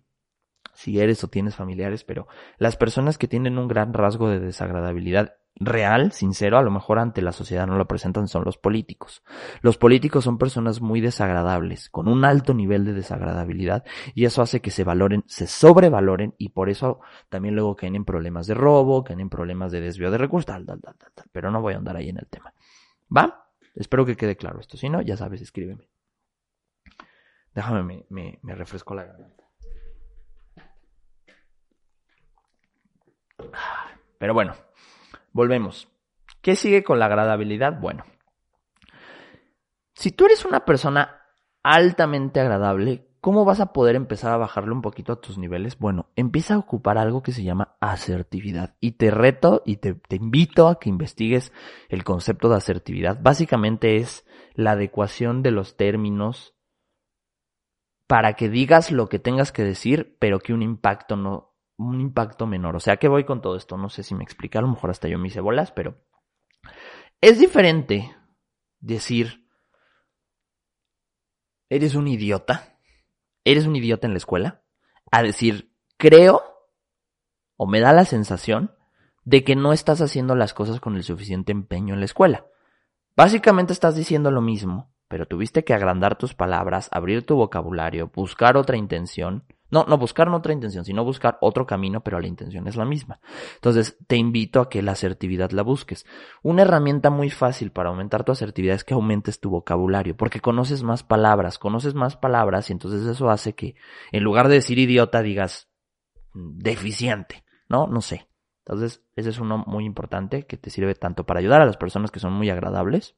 [0.74, 5.36] si eres o tienes familiares, pero las personas que tienen un gran rasgo de desagradabilidad
[5.56, 9.22] real, sincero, a lo mejor ante la sociedad no lo presentan, son los políticos.
[9.62, 13.84] Los políticos son personas muy desagradables, con un alto nivel de desagradabilidad,
[14.16, 18.06] y eso hace que se valoren, se sobrevaloren, y por eso también luego caen en
[18.06, 21.26] problemas de robo, caen en problemas de desvío de recursos, tal, tal, tal, tal, tal.
[21.32, 22.54] Pero no voy a andar ahí en el tema.
[23.16, 23.50] ¿Va?
[23.76, 24.78] Espero que quede claro esto.
[24.78, 25.91] Si no, ya sabes, escríbeme.
[27.54, 29.44] Déjame, me, refresco la garganta.
[34.18, 34.54] Pero bueno,
[35.34, 35.90] volvemos.
[36.42, 37.80] ¿Qué sigue con la agradabilidad?
[37.80, 38.04] Bueno,
[39.94, 41.22] si tú eres una persona
[41.62, 45.78] altamente agradable, ¿cómo vas a poder empezar a bajarle un poquito a tus niveles?
[45.78, 48.76] Bueno, empieza a ocupar algo que se llama asertividad.
[48.80, 51.52] Y te reto y te, te invito a que investigues
[51.90, 53.20] el concepto de asertividad.
[53.22, 56.56] Básicamente es la adecuación de los términos
[58.12, 62.46] para que digas lo que tengas que decir, pero que un impacto no, un impacto
[62.46, 62.76] menor.
[62.76, 63.78] O sea, ¿qué voy con todo esto?
[63.78, 65.96] No sé si me explica, a lo mejor hasta yo me hice bolas, pero
[67.22, 68.14] es diferente
[68.82, 69.48] decir,
[71.70, 72.78] eres un idiota,
[73.46, 74.62] eres un idiota en la escuela,
[75.10, 76.44] a decir, creo
[77.56, 78.76] o me da la sensación
[79.24, 82.46] de que no estás haciendo las cosas con el suficiente empeño en la escuela.
[83.16, 88.56] Básicamente estás diciendo lo mismo, pero tuviste que agrandar tus palabras, abrir tu vocabulario, buscar
[88.56, 89.44] otra intención.
[89.70, 93.20] No, no buscar otra intención, sino buscar otro camino, pero la intención es la misma.
[93.56, 96.06] Entonces, te invito a que la asertividad la busques.
[96.44, 100.82] Una herramienta muy fácil para aumentar tu asertividad es que aumentes tu vocabulario, porque conoces
[100.82, 103.76] más palabras, conoces más palabras y entonces eso hace que
[104.14, 105.70] en lugar de decir idiota digas
[106.34, 107.88] mm, deficiente, ¿no?
[107.88, 108.30] No sé.
[108.66, 112.12] Entonces, ese es uno muy importante que te sirve tanto para ayudar a las personas
[112.12, 113.18] que son muy agradables.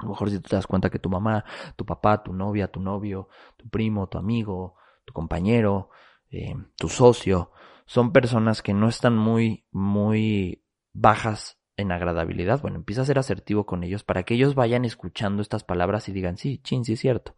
[0.00, 1.44] A lo mejor si tú te das cuenta que tu mamá,
[1.76, 5.90] tu papá, tu novia, tu novio, tu primo, tu amigo, tu compañero,
[6.30, 7.52] eh, tu socio,
[7.84, 12.62] son personas que no están muy, muy bajas en agradabilidad.
[12.62, 16.12] Bueno, empieza a ser asertivo con ellos para que ellos vayan escuchando estas palabras y
[16.12, 17.36] digan, sí, chin, sí es cierto.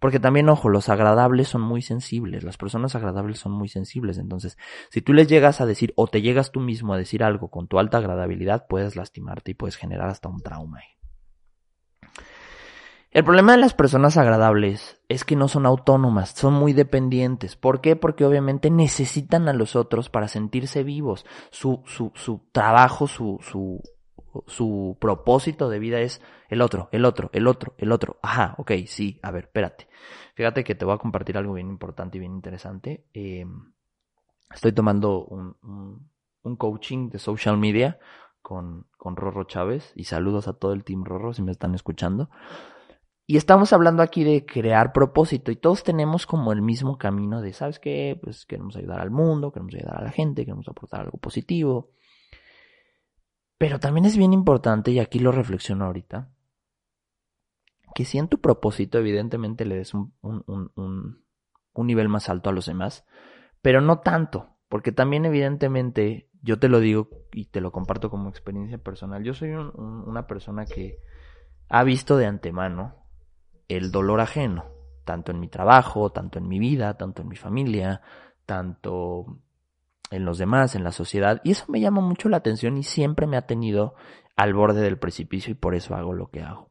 [0.00, 4.18] Porque también, ojo, los agradables son muy sensibles, las personas agradables son muy sensibles.
[4.18, 4.58] Entonces,
[4.90, 7.68] si tú les llegas a decir o te llegas tú mismo a decir algo con
[7.68, 10.80] tu alta agradabilidad, puedes lastimarte y puedes generar hasta un trauma.
[13.14, 17.56] El problema de las personas agradables es que no son autónomas, son muy dependientes.
[17.56, 17.96] ¿Por qué?
[17.96, 21.24] Porque obviamente necesitan a los otros para sentirse vivos.
[21.50, 23.80] Su, su, su trabajo, su, su
[24.46, 28.18] su propósito de vida es el otro, el otro, el otro, el otro.
[28.22, 29.88] Ajá, ok, sí, a ver, espérate.
[30.34, 33.06] Fíjate que te voy a compartir algo bien importante y bien interesante.
[33.12, 33.72] Em,
[34.52, 35.56] estoy tomando un,
[36.42, 37.98] un, coaching de social media
[38.42, 42.28] con, con Rorro Chávez y saludos a todo el team Rorro si me están escuchando.
[43.26, 47.54] Y estamos hablando aquí de crear propósito y todos tenemos como el mismo camino de,
[47.54, 48.18] ¿sabes qué?
[48.22, 51.90] Pues queremos ayudar al mundo, queremos ayudar a la gente, queremos aportar algo positivo.
[53.56, 56.30] Pero también es bien importante, y aquí lo reflexiono ahorita,
[57.94, 61.24] que si en tu propósito evidentemente le des un, un, un,
[61.72, 63.06] un, nivel más alto a los demás,
[63.62, 68.28] pero no tanto, porque también evidentemente, yo te lo digo y te lo comparto como
[68.28, 70.98] experiencia personal, yo soy una persona que
[71.68, 73.03] ha visto de antemano
[73.68, 74.66] el dolor ajeno,
[75.04, 78.00] tanto en mi trabajo, tanto en mi vida, tanto en mi familia,
[78.46, 79.38] tanto
[80.10, 83.26] en los demás, en la sociedad, y eso me llama mucho la atención y siempre
[83.26, 83.94] me ha tenido
[84.36, 86.70] al borde del precipicio y por eso hago lo que hago.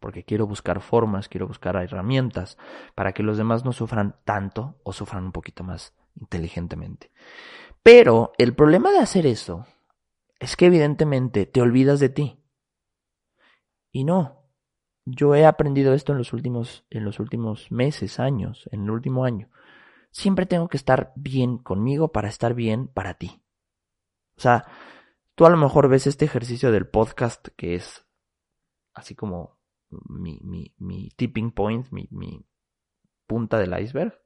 [0.00, 2.56] Porque quiero buscar formas, quiero buscar herramientas
[2.94, 7.10] para que los demás no sufran tanto o sufran un poquito más inteligentemente.
[7.82, 9.66] Pero el problema de hacer eso
[10.38, 12.42] es que evidentemente te olvidas de ti.
[13.92, 14.39] Y no,
[15.14, 19.24] yo he aprendido esto en los últimos, en los últimos meses, años, en el último
[19.24, 19.48] año
[20.10, 23.42] siempre tengo que estar bien conmigo para estar bien para ti.
[24.36, 24.66] O sea,
[25.34, 28.06] tú a lo mejor ves este ejercicio del podcast que es
[28.92, 32.44] así como mi, mi, mi tipping point, mi, mi
[33.26, 34.19] punta del iceberg.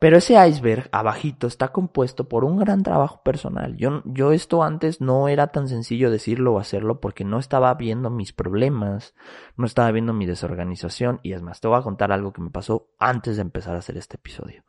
[0.00, 3.76] Pero ese iceberg abajito está compuesto por un gran trabajo personal.
[3.76, 8.08] Yo, yo esto antes no era tan sencillo decirlo o hacerlo porque no estaba viendo
[8.08, 9.14] mis problemas,
[9.58, 12.48] no estaba viendo mi desorganización y es más, te voy a contar algo que me
[12.48, 14.64] pasó antes de empezar a hacer este episodio.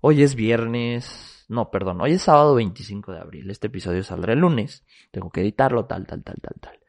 [0.00, 3.50] Hoy es viernes, no, perdón, hoy es sábado 25 de abril.
[3.52, 4.84] Este episodio saldrá el lunes.
[5.12, 6.81] Tengo que editarlo, tal, tal, tal, tal, tal.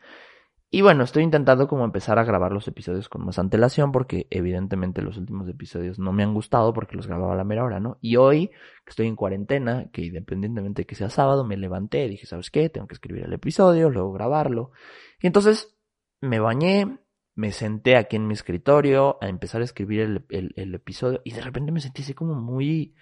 [0.75, 5.03] Y bueno, estoy intentando como empezar a grabar los episodios con más antelación porque evidentemente
[5.03, 7.99] los últimos episodios no me han gustado porque los grababa a la mera hora, ¿no?
[8.01, 12.25] Y hoy, que estoy en cuarentena, que independientemente de que sea sábado, me levanté, dije,
[12.25, 12.69] ¿sabes qué?
[12.69, 14.71] Tengo que escribir el episodio, luego grabarlo.
[15.21, 15.77] Y entonces
[16.21, 16.97] me bañé,
[17.35, 21.33] me senté aquí en mi escritorio a empezar a escribir el, el, el episodio y
[21.33, 22.95] de repente me sentí así como muy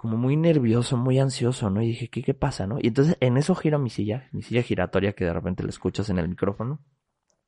[0.00, 1.82] como muy nervioso, muy ansioso, ¿no?
[1.82, 2.78] Y dije, ¿qué, qué pasa, no?
[2.80, 6.08] Y entonces en eso giro mi silla, mi silla giratoria que de repente la escuchas
[6.08, 6.80] en el micrófono.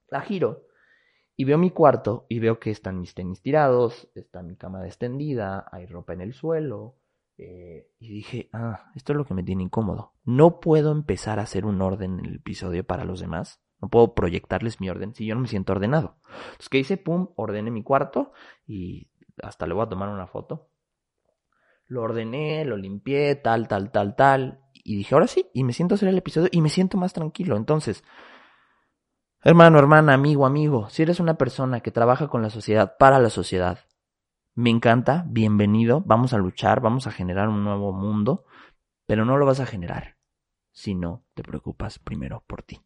[0.08, 0.66] La giro
[1.34, 5.66] y veo mi cuarto y veo que están mis tenis tirados, está mi cama extendida,
[5.72, 6.98] hay ropa en el suelo.
[7.38, 10.12] Eh, y dije, ah, esto es lo que me tiene incómodo.
[10.22, 13.62] No puedo empezar a hacer un orden en el episodio para los demás.
[13.80, 16.18] No puedo proyectarles mi orden si yo no me siento ordenado.
[16.26, 16.98] Entonces, ¿qué hice?
[16.98, 18.32] Pum, ordené mi cuarto
[18.66, 19.08] y
[19.42, 20.68] hasta le voy a tomar una foto
[21.92, 24.60] lo ordené, lo limpié, tal, tal, tal, tal.
[24.72, 27.12] Y dije, ahora sí, y me siento a hacer el episodio y me siento más
[27.12, 27.56] tranquilo.
[27.56, 28.02] Entonces,
[29.42, 33.28] hermano, hermana, amigo, amigo, si eres una persona que trabaja con la sociedad, para la
[33.28, 33.78] sociedad,
[34.54, 38.46] me encanta, bienvenido, vamos a luchar, vamos a generar un nuevo mundo,
[39.06, 40.16] pero no lo vas a generar
[40.72, 42.80] si no te preocupas primero por ti.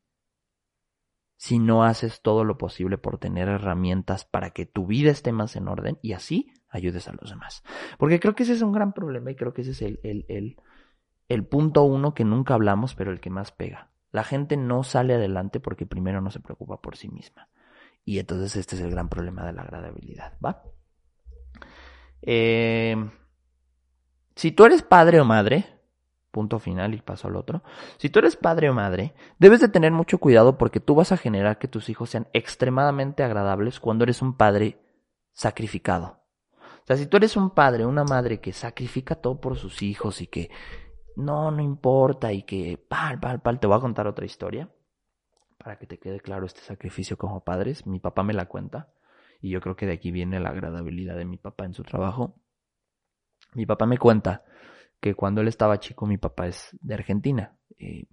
[1.47, 5.55] Si no haces todo lo posible por tener herramientas para que tu vida esté más
[5.55, 7.63] en orden y así ayudes a los demás.
[7.99, 10.57] Porque creo que ese es un gran problema y creo que ese es el, el,
[11.29, 13.93] el, punto uno que nunca hablamos, pero el que más pega.
[14.11, 17.49] La gente no sale adelante porque primero no se preocupa por sí misma.
[18.05, 20.65] Y entonces este es el gran problema de la agradabilidad, ¿va?
[22.23, 23.09] Eh,
[24.35, 25.76] si tú eres padre o madre,
[26.37, 27.63] punto final y paso al otro.
[27.97, 31.17] Si tú eres padre o madre, debes de tener mucho cuidado porque tú vas a
[31.17, 34.79] generar que tus hijos sean extremadamente agradables cuando eres un padre
[35.33, 36.21] sacrificado.
[36.61, 40.21] O sea, si tú eres un padre, una madre que sacrifica todo por sus hijos
[40.21, 40.51] y que
[41.17, 44.69] no, no importa y que pal, pal, pal, te voy a contar otra historia
[45.57, 47.87] para que te quede claro este sacrificio como padres.
[47.87, 48.93] Mi papá me la cuenta
[49.41, 52.35] y yo creo que de aquí viene la agradabilidad de mi papá en su trabajo.
[53.55, 54.45] Mi papá me cuenta
[55.15, 57.57] cuando él estaba chico, mi papá es de Argentina.
[57.79, 58.07] Eh,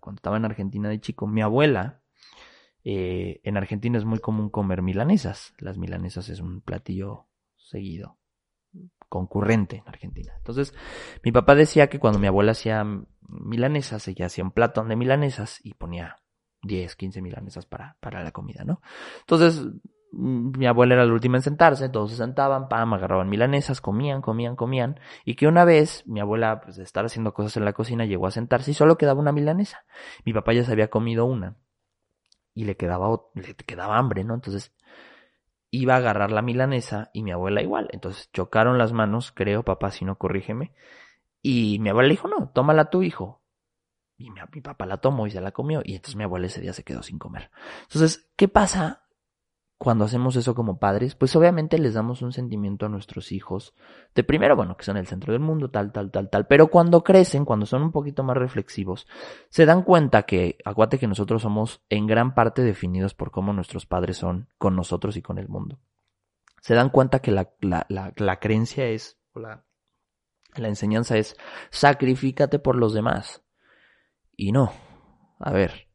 [0.00, 2.02] cuando estaba en Argentina de chico, mi abuela,
[2.84, 5.54] eh, en Argentina es muy común comer milanesas.
[5.58, 7.26] Las milanesas es un platillo
[7.56, 8.18] seguido,
[9.08, 10.34] concurrente en Argentina.
[10.36, 10.74] Entonces,
[11.22, 12.84] mi papá decía que cuando mi abuela hacía
[13.28, 16.16] milanesas, ella hacía un platón de milanesas y ponía
[16.62, 18.80] 10, 15 milanesas para, para la comida, ¿no?
[19.20, 19.78] Entonces, mm,
[20.16, 24.56] mi abuela era la última en sentarse, todos se sentaban, pam, agarraban milanesas, comían, comían,
[24.56, 28.04] comían, y que una vez mi abuela, pues de estar haciendo cosas en la cocina,
[28.04, 29.84] llegó a sentarse y solo quedaba una milanesa.
[30.24, 31.56] Mi papá ya se había comido una
[32.54, 34.34] y le quedaba, le quedaba hambre, ¿no?
[34.34, 34.72] Entonces
[35.70, 37.88] iba a agarrar la milanesa y mi abuela igual.
[37.92, 40.72] Entonces chocaron las manos, creo, papá, si no corrígeme.
[41.42, 43.42] Y mi abuela dijo, no, tómala tu hijo.
[44.16, 45.82] Y mi, mi, papá la tomó y se la comió.
[45.84, 47.50] Y entonces mi abuela ese día se quedó sin comer.
[47.82, 49.03] Entonces, ¿qué pasa
[49.78, 53.74] cuando hacemos eso como padres, pues obviamente les damos un sentimiento a nuestros hijos
[54.14, 57.02] de primero, bueno, que son el centro del mundo, tal, tal, tal, tal, pero cuando
[57.02, 59.06] crecen, cuando son un poquito más reflexivos,
[59.50, 63.84] se dan cuenta que, acuérdate que nosotros somos en gran parte definidos por cómo nuestros
[63.86, 65.78] padres son con nosotros y con el mundo.
[66.60, 69.64] Se dan cuenta que la, la creencia es, o la,
[70.56, 71.36] la enseñanza es,
[71.70, 73.42] sacrifícate por los demás.
[74.36, 74.72] Y no,
[75.38, 75.88] a ver,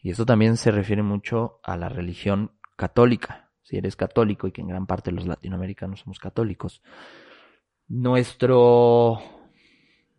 [0.00, 4.60] y esto también se refiere mucho a la religión católica, si eres católico y que
[4.60, 6.80] en gran parte los latinoamericanos somos católicos,
[7.88, 9.18] nuestro,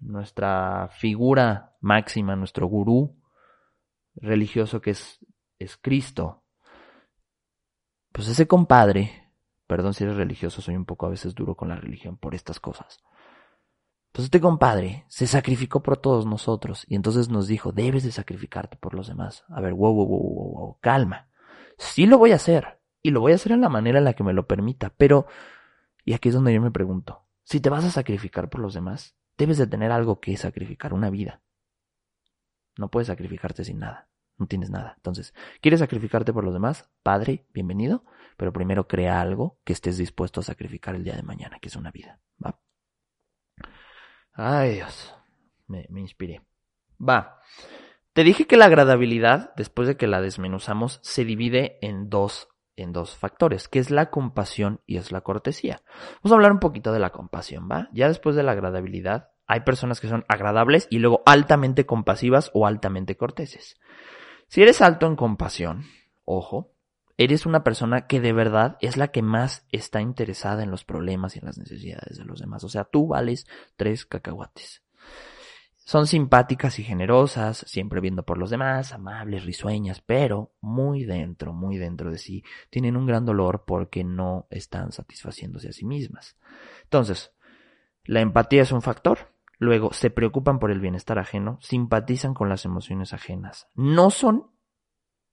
[0.01, 3.15] nuestra figura máxima, nuestro gurú
[4.15, 5.25] religioso que es,
[5.57, 6.43] es Cristo,
[8.11, 9.31] pues ese compadre,
[9.65, 12.59] perdón si eres religioso, soy un poco a veces duro con la religión por estas
[12.59, 12.99] cosas.
[14.11, 18.75] Pues este compadre se sacrificó por todos nosotros y entonces nos dijo, debes de sacrificarte
[18.75, 19.45] por los demás.
[19.47, 21.28] A ver, wow, wow, wow, wow, wow, calma.
[21.79, 22.79] Sí lo voy a hacer.
[23.01, 24.93] Y lo voy a hacer en la manera en la que me lo permita.
[24.97, 25.25] Pero,
[26.03, 29.15] y aquí es donde yo me pregunto, si te vas a sacrificar por los demás,
[29.37, 31.41] debes de tener algo que sacrificar, una vida.
[32.77, 34.09] No puedes sacrificarte sin nada.
[34.37, 34.93] No tienes nada.
[34.97, 36.89] Entonces, ¿quieres sacrificarte por los demás?
[37.01, 38.03] Padre, bienvenido.
[38.35, 41.75] Pero primero crea algo que estés dispuesto a sacrificar el día de mañana, que es
[41.75, 42.19] una vida.
[42.45, 42.59] ¿Va?
[44.33, 45.15] Ay, Dios.
[45.67, 46.41] Me, me inspiré.
[47.01, 47.41] Va.
[48.19, 52.91] Te dije que la agradabilidad, después de que la desmenuzamos, se divide en dos, en
[52.91, 55.83] dos factores, que es la compasión y es la cortesía.
[56.15, 57.87] Vamos a hablar un poquito de la compasión, ¿va?
[57.93, 62.67] Ya después de la agradabilidad, hay personas que son agradables y luego altamente compasivas o
[62.67, 63.79] altamente corteses.
[64.49, 65.85] Si eres alto en compasión,
[66.25, 66.73] ojo,
[67.15, 71.37] eres una persona que de verdad es la que más está interesada en los problemas
[71.37, 72.65] y en las necesidades de los demás.
[72.65, 74.83] O sea, tú vales tres cacahuates.
[75.89, 81.79] Son simpáticas y generosas, siempre viendo por los demás, amables, risueñas, pero muy dentro, muy
[81.79, 86.37] dentro de sí, tienen un gran dolor porque no están satisfaciéndose a sí mismas.
[86.83, 87.33] Entonces,
[88.03, 89.33] la empatía es un factor.
[89.57, 93.67] Luego, se preocupan por el bienestar ajeno, simpatizan con las emociones ajenas.
[93.73, 94.51] No son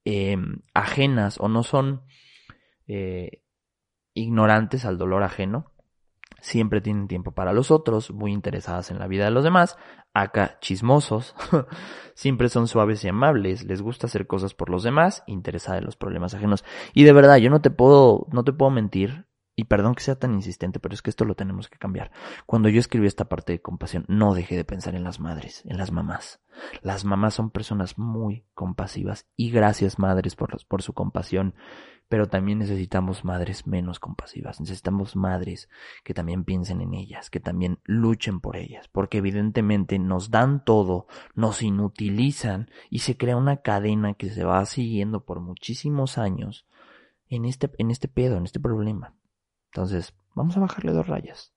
[0.07, 0.39] eh,
[0.73, 2.01] ajenas o no son
[2.87, 3.43] eh,
[4.15, 5.76] ignorantes al dolor ajeno,
[6.47, 9.77] siempre tienen tiempo para los otros, muy interesadas en la vida de los demás,
[10.15, 11.35] acá chismosos,
[12.15, 15.97] siempre son suaves y amables, les gusta hacer cosas por los demás, interesada en los
[15.97, 16.65] problemas ajenos.
[16.95, 20.21] Y de verdad, yo no te puedo, no te puedo mentir, y perdón que sea
[20.21, 22.13] tan insistente, pero es que esto lo tenemos que cambiar.
[22.45, 25.79] Cuando yo escribí esta parte de compasión, no dejé de pensar en las madres, en
[25.79, 26.41] las mamás.
[26.81, 31.55] Las mamás son personas muy compasivas y gracias madres por, por su compasión
[32.09, 35.69] pero también necesitamos madres menos compasivas, necesitamos madres
[36.05, 41.07] que también piensen en ellas, que también luchen por ellas, porque evidentemente nos dan todo,
[41.35, 46.67] nos inutilizan y se crea una cadena que se va siguiendo por muchísimos años
[47.29, 49.15] en este, en este pedo, en este problema.
[49.73, 51.56] Entonces, vamos a bajarle dos rayas.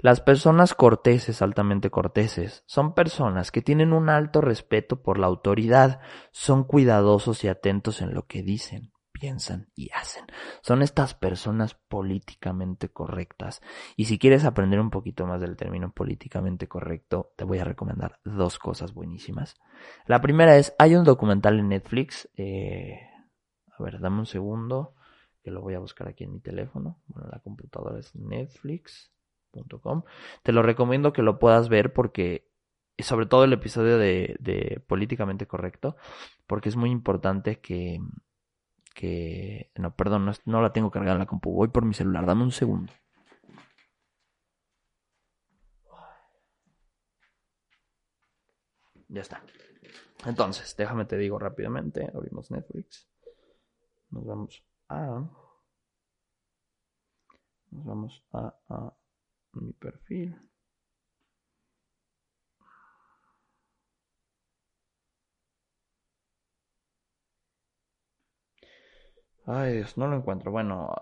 [0.00, 6.00] Las personas corteses, altamente corteses, son personas que tienen un alto respeto por la autoridad,
[6.32, 10.26] son cuidadosos y atentos en lo que dicen, piensan y hacen.
[10.62, 13.62] Son estas personas políticamente correctas.
[13.96, 18.20] Y si quieres aprender un poquito más del término políticamente correcto, te voy a recomendar
[18.24, 19.56] dos cosas buenísimas.
[20.06, 23.00] La primera es, hay un documental en Netflix, eh,
[23.78, 24.94] a ver, dame un segundo,
[25.42, 27.00] que lo voy a buscar aquí en mi teléfono.
[27.06, 28.14] Bueno, la computadora es
[30.42, 32.48] Te lo recomiendo que lo puedas ver porque,
[32.98, 35.96] sobre todo el episodio de, políticamente correcto,
[36.46, 38.00] porque es muy importante que
[38.96, 39.70] que...
[39.76, 41.52] No, perdón, no, la tengo cargada en la compu.
[41.52, 42.92] Voy por mi celular, dame un segundo.
[49.08, 49.42] Ya está.
[50.24, 52.10] Entonces, déjame te digo rápidamente.
[52.14, 53.08] Abrimos Netflix.
[54.10, 55.22] Nos vamos a...
[57.70, 58.94] Nos vamos a
[59.62, 60.36] mi perfil.
[69.46, 70.50] Ay, Dios, no lo encuentro.
[70.50, 70.92] Bueno,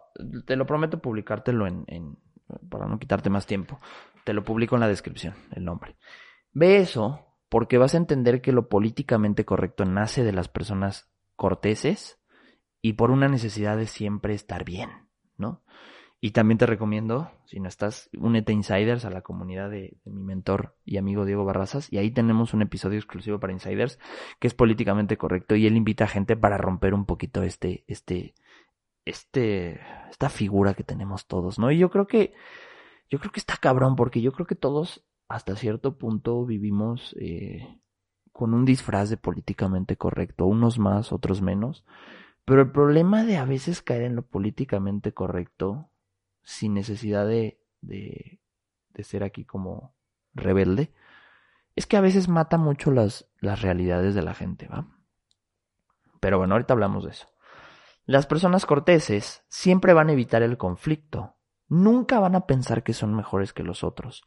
[0.46, 2.18] te lo prometo publicártelo en, en,
[2.68, 3.80] para no quitarte más tiempo.
[4.24, 5.96] Te lo publico en la descripción, el nombre.
[6.52, 12.20] Ve eso porque vas a entender que lo políticamente correcto nace de las personas corteses
[12.82, 14.90] y por una necesidad de siempre estar bien,
[15.38, 15.62] ¿no?
[16.24, 20.22] Y también te recomiendo, si no estás, únete a Insiders, a la comunidad de, mi
[20.22, 23.98] mentor y amigo Diego Barrazas, y ahí tenemos un episodio exclusivo para Insiders
[24.38, 28.32] que es políticamente correcto y él invita a gente para romper un poquito este, este,
[29.04, 31.70] este, esta figura que tenemos todos, ¿no?
[31.70, 32.32] Y yo creo que,
[33.10, 37.82] yo creo que está cabrón porque yo creo que todos hasta cierto punto vivimos eh,
[38.32, 41.84] con un disfraz de políticamente correcto, unos más, otros menos.
[42.46, 45.90] Pero el problema de a veces caer en lo políticamente correcto
[46.44, 48.40] sin necesidad de, de,
[48.90, 49.94] de ser aquí como
[50.34, 50.92] rebelde,
[51.76, 54.86] es que a veces mata mucho las, las realidades de la gente, ¿va?
[56.20, 57.28] Pero bueno, ahorita hablamos de eso.
[58.06, 61.36] Las personas corteses siempre van a evitar el conflicto.
[61.68, 64.24] Nunca van a pensar que son mejores que los otros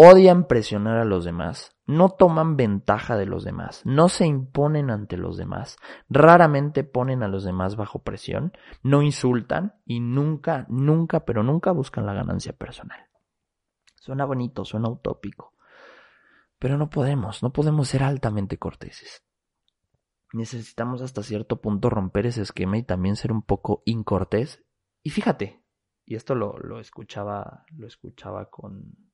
[0.00, 5.16] odian presionar a los demás, no toman ventaja de los demás, no se imponen ante
[5.16, 5.76] los demás,
[6.08, 8.52] raramente ponen a los demás bajo presión,
[8.84, 13.08] no insultan y nunca, nunca, pero nunca buscan la ganancia personal.
[13.96, 15.54] Suena bonito, suena utópico,
[16.60, 19.24] pero no podemos, no podemos ser altamente corteses.
[20.32, 24.64] Necesitamos hasta cierto punto romper ese esquema y también ser un poco incortés.
[25.02, 25.64] Y fíjate,
[26.06, 29.07] y esto lo, lo escuchaba, lo escuchaba con,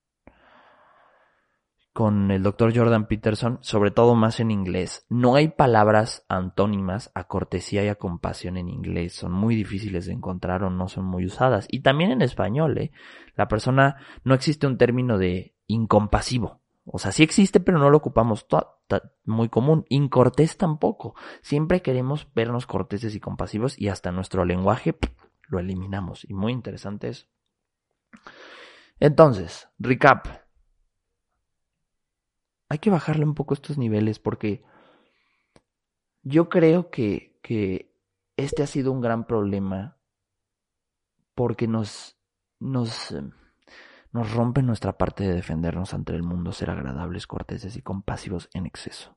[1.94, 5.06] con el doctor Jordan Peterson, sobre todo más en inglés.
[5.08, 9.12] No hay palabras antónimas a cortesía y a compasión en inglés.
[9.14, 11.68] Son muy difíciles de encontrar o no son muy usadas.
[11.70, 12.90] Y también en español, ¿eh?
[13.36, 16.60] La persona, no existe un término de incompasivo.
[16.84, 18.44] O sea, sí existe, pero no lo ocupamos
[19.24, 19.86] muy común.
[19.88, 21.14] Incortés tampoco.
[21.42, 24.98] Siempre queremos vernos corteses y compasivos y hasta nuestro lenguaje
[25.46, 26.28] lo eliminamos.
[26.28, 27.26] Y muy interesante eso.
[28.98, 30.43] Entonces, recap
[32.68, 34.64] hay que bajarle un poco estos niveles porque
[36.22, 37.94] yo creo que, que
[38.36, 39.98] este ha sido un gran problema
[41.34, 42.16] porque nos,
[42.60, 43.22] nos, eh,
[44.12, 48.66] nos rompe nuestra parte de defendernos ante el mundo, ser agradables, corteses y compasivos en
[48.66, 49.16] exceso.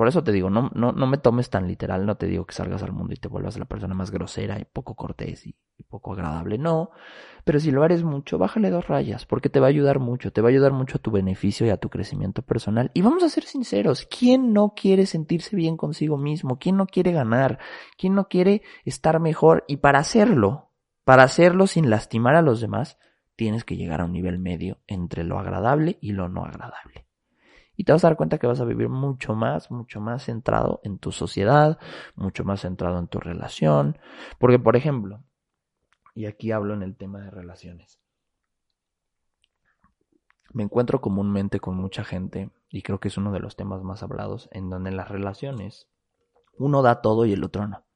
[0.00, 2.54] Por eso te digo, no, no, no me tomes tan literal, no te digo que
[2.54, 5.54] salgas al mundo y te vuelvas la persona más grosera y poco cortés y,
[5.90, 6.90] poco agradable, no.
[7.44, 10.40] Pero si lo eres mucho, bájale dos rayas, porque te va a ayudar mucho, te
[10.40, 12.90] va a ayudar mucho a tu beneficio y a tu crecimiento personal.
[12.94, 16.58] Y vamos a ser sinceros, ¿quién no quiere sentirse bien consigo mismo?
[16.58, 17.58] ¿Quién no quiere ganar?
[17.98, 19.64] ¿Quién no quiere estar mejor?
[19.68, 20.70] Y para hacerlo,
[21.04, 22.96] para hacerlo sin lastimar a los demás,
[23.36, 27.09] tienes que llegar a un nivel medio entre lo agradable y lo no agradable
[27.80, 30.82] y te vas a dar cuenta que vas a vivir mucho más, mucho más centrado
[30.84, 31.78] en tu sociedad,
[32.14, 33.96] mucho más centrado en tu relación.
[34.38, 35.24] Porque, por ejemplo,
[36.14, 37.98] y aquí hablo en el tema de relaciones,
[40.52, 44.02] me encuentro comúnmente con mucha gente, y creo que es uno de los temas más
[44.02, 45.88] hablados, en donde en las relaciones
[46.58, 47.86] uno da todo y el otro no.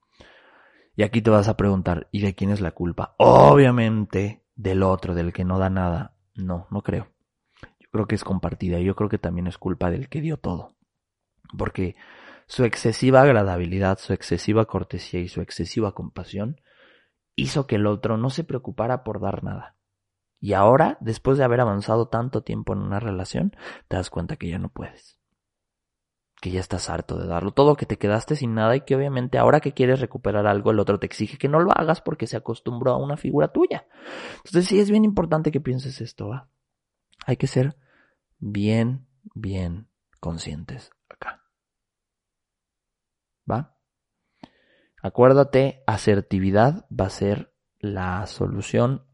[0.97, 3.17] Y aquí te vas a preguntar, ¿y de quién es la culpa?
[3.19, 6.17] Obviamente del otro, del que no da nada.
[6.37, 7.14] No, no creo
[7.95, 8.81] creo que es compartida.
[8.81, 10.75] Yo creo que también es culpa del que dio todo.
[11.57, 11.95] Porque
[12.49, 16.61] su excesiva agradabilidad, su excesiva cortesía y su excesiva compasión
[17.37, 19.77] hizo que el otro no se preocupara por dar nada.
[20.41, 23.55] Y ahora, después de haber avanzado tanto tiempo en una relación,
[23.87, 25.21] te das cuenta que ya no puedes.
[26.41, 29.39] que ya estás harto de darlo todo, que te quedaste sin nada y que obviamente
[29.39, 32.37] ahora que quieres recuperar algo, el otro te exige que no lo hagas porque se
[32.37, 33.87] acostumbró a una figura tuya.
[34.45, 36.49] Entonces sí es bien importante que pienses esto, ¿va?
[37.25, 37.77] Hay que ser
[38.45, 39.89] bien, bien
[40.21, 41.43] conscientes acá.
[43.51, 43.79] ¿Va?
[45.03, 49.07] Acuérdate, asertividad va a ser la solución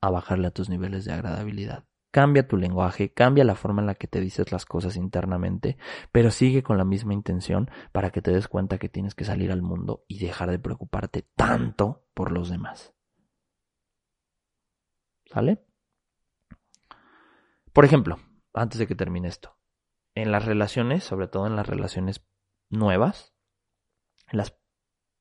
[0.00, 1.84] a bajarle a tus niveles de agradabilidad.
[2.10, 5.76] Cambia tu lenguaje, cambia la forma en la que te dices las cosas internamente,
[6.12, 9.50] pero sigue con la misma intención para que te des cuenta que tienes que salir
[9.50, 12.94] al mundo y dejar de preocuparte tanto por los demás.
[15.26, 15.64] ¿Sale?
[17.72, 18.18] Por ejemplo,
[18.54, 19.56] antes de que termine esto,
[20.14, 22.26] en las relaciones, sobre todo en las relaciones
[22.70, 23.34] nuevas,
[24.30, 24.56] en las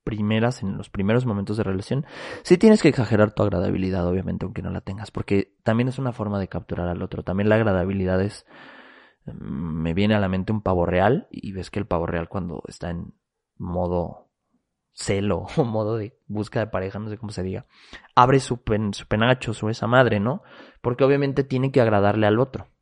[0.03, 2.05] primeras, en los primeros momentos de relación,
[2.43, 6.13] sí tienes que exagerar tu agradabilidad, obviamente, aunque no la tengas, porque también es una
[6.13, 7.23] forma de capturar al otro.
[7.23, 8.45] También la agradabilidad es,
[9.25, 12.29] mm, me viene a la mente un pavo real, y ves que el pavo real
[12.29, 13.13] cuando está en
[13.57, 14.29] modo
[14.91, 17.65] celo o modo de busca de pareja, no sé cómo se diga,
[18.15, 18.61] abre su,
[18.91, 20.43] su penacho, su esa madre, ¿no?
[20.81, 22.72] Porque obviamente tiene que agradarle al otro.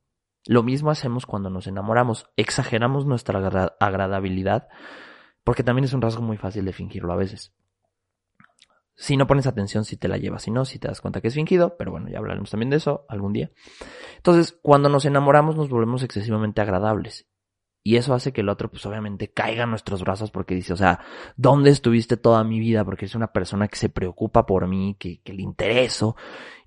[0.47, 3.39] Lo mismo hacemos cuando nos enamoramos, exageramos nuestra
[3.79, 4.67] agradabilidad
[5.43, 7.53] porque también es un rasgo muy fácil de fingirlo a veces.
[8.95, 11.29] Si no pones atención, si te la llevas, si no, si te das cuenta que
[11.29, 13.51] es fingido, pero bueno, ya hablaremos también de eso algún día.
[14.17, 17.27] Entonces, cuando nos enamoramos nos volvemos excesivamente agradables.
[17.83, 20.77] Y eso hace que el otro, pues obviamente, caiga en nuestros brazos porque dice, o
[20.77, 20.99] sea,
[21.35, 22.85] ¿dónde estuviste toda mi vida?
[22.85, 26.15] Porque eres una persona que se preocupa por mí, que, que le intereso.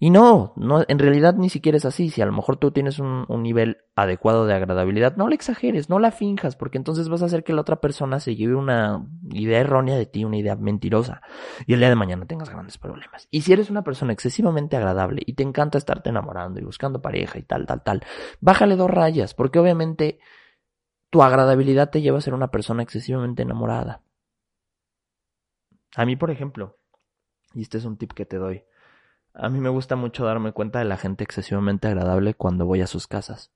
[0.00, 2.10] Y no, no, en realidad ni siquiera es así.
[2.10, 5.88] Si a lo mejor tú tienes un, un, nivel adecuado de agradabilidad, no le exageres,
[5.88, 9.06] no la finjas, porque entonces vas a hacer que la otra persona se lleve una
[9.30, 11.22] idea errónea de ti, una idea mentirosa.
[11.68, 13.28] Y el día de mañana tengas grandes problemas.
[13.30, 17.38] Y si eres una persona excesivamente agradable y te encanta estarte enamorando y buscando pareja
[17.38, 18.02] y tal, tal, tal,
[18.40, 20.18] bájale dos rayas, porque obviamente
[21.14, 24.02] tu agradabilidad te lleva a ser una persona excesivamente enamorada.
[25.94, 26.76] A mí, por ejemplo,
[27.54, 28.64] y este es un tip que te doy,
[29.32, 32.88] a mí me gusta mucho darme cuenta de la gente excesivamente agradable cuando voy a
[32.88, 33.52] sus casas.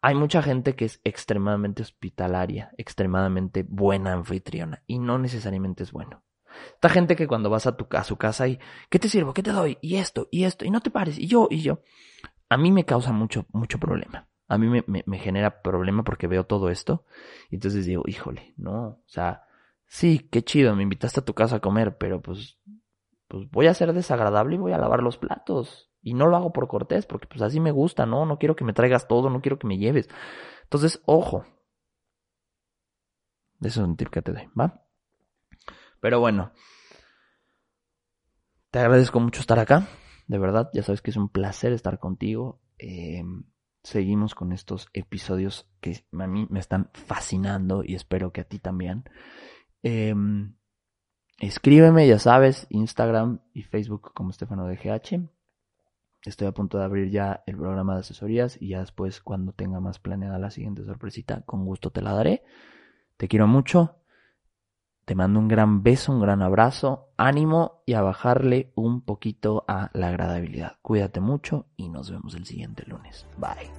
[0.00, 6.22] Hay mucha gente que es extremadamente hospitalaria, extremadamente buena anfitriona, y no necesariamente es bueno.
[6.72, 8.58] Esta gente que cuando vas a, tu, a su casa y,
[8.88, 9.34] ¿qué te sirvo?
[9.34, 9.76] ¿Qué te doy?
[9.82, 11.82] Y esto, y esto, y no te pares, y yo, y yo.
[12.48, 16.44] A mí me causa mucho, mucho problema a mí me, me, genera problema porque veo
[16.44, 17.04] todo esto.
[17.50, 19.44] Y entonces digo, híjole, no, o sea,
[19.86, 22.58] sí, qué chido, me invitaste a tu casa a comer, pero pues,
[23.28, 25.92] pues voy a ser desagradable y voy a lavar los platos.
[26.02, 28.26] Y no lo hago por cortés, porque pues así me gusta, ¿no?
[28.26, 30.08] No quiero que me traigas todo, no quiero que me lleves.
[30.64, 31.46] Entonces, ojo.
[33.60, 34.82] Eso es un tip que te doy, ¿va?
[36.00, 36.50] Pero bueno.
[38.72, 39.86] Te agradezco mucho estar acá.
[40.26, 42.60] De verdad, ya sabes que es un placer estar contigo.
[42.78, 43.22] Eh,
[43.82, 48.58] seguimos con estos episodios que a mí me están fascinando y espero que a ti
[48.58, 49.04] también.
[49.82, 50.54] Em,
[51.38, 55.28] escríbeme, ya sabes, Instagram y Facebook como Estefano de GH.
[56.24, 59.80] Estoy a punto de abrir ya el programa de asesorías y ya después cuando tenga
[59.80, 62.44] más planeada la siguiente sorpresita, con gusto te la daré.
[63.16, 63.99] Te quiero mucho.
[65.10, 69.90] Te mando un gran beso, un gran abrazo, ánimo y a bajarle un poquito a
[69.92, 70.76] la agradabilidad.
[70.82, 73.26] Cuídate mucho y nos vemos el siguiente lunes.
[73.36, 73.72] Bye.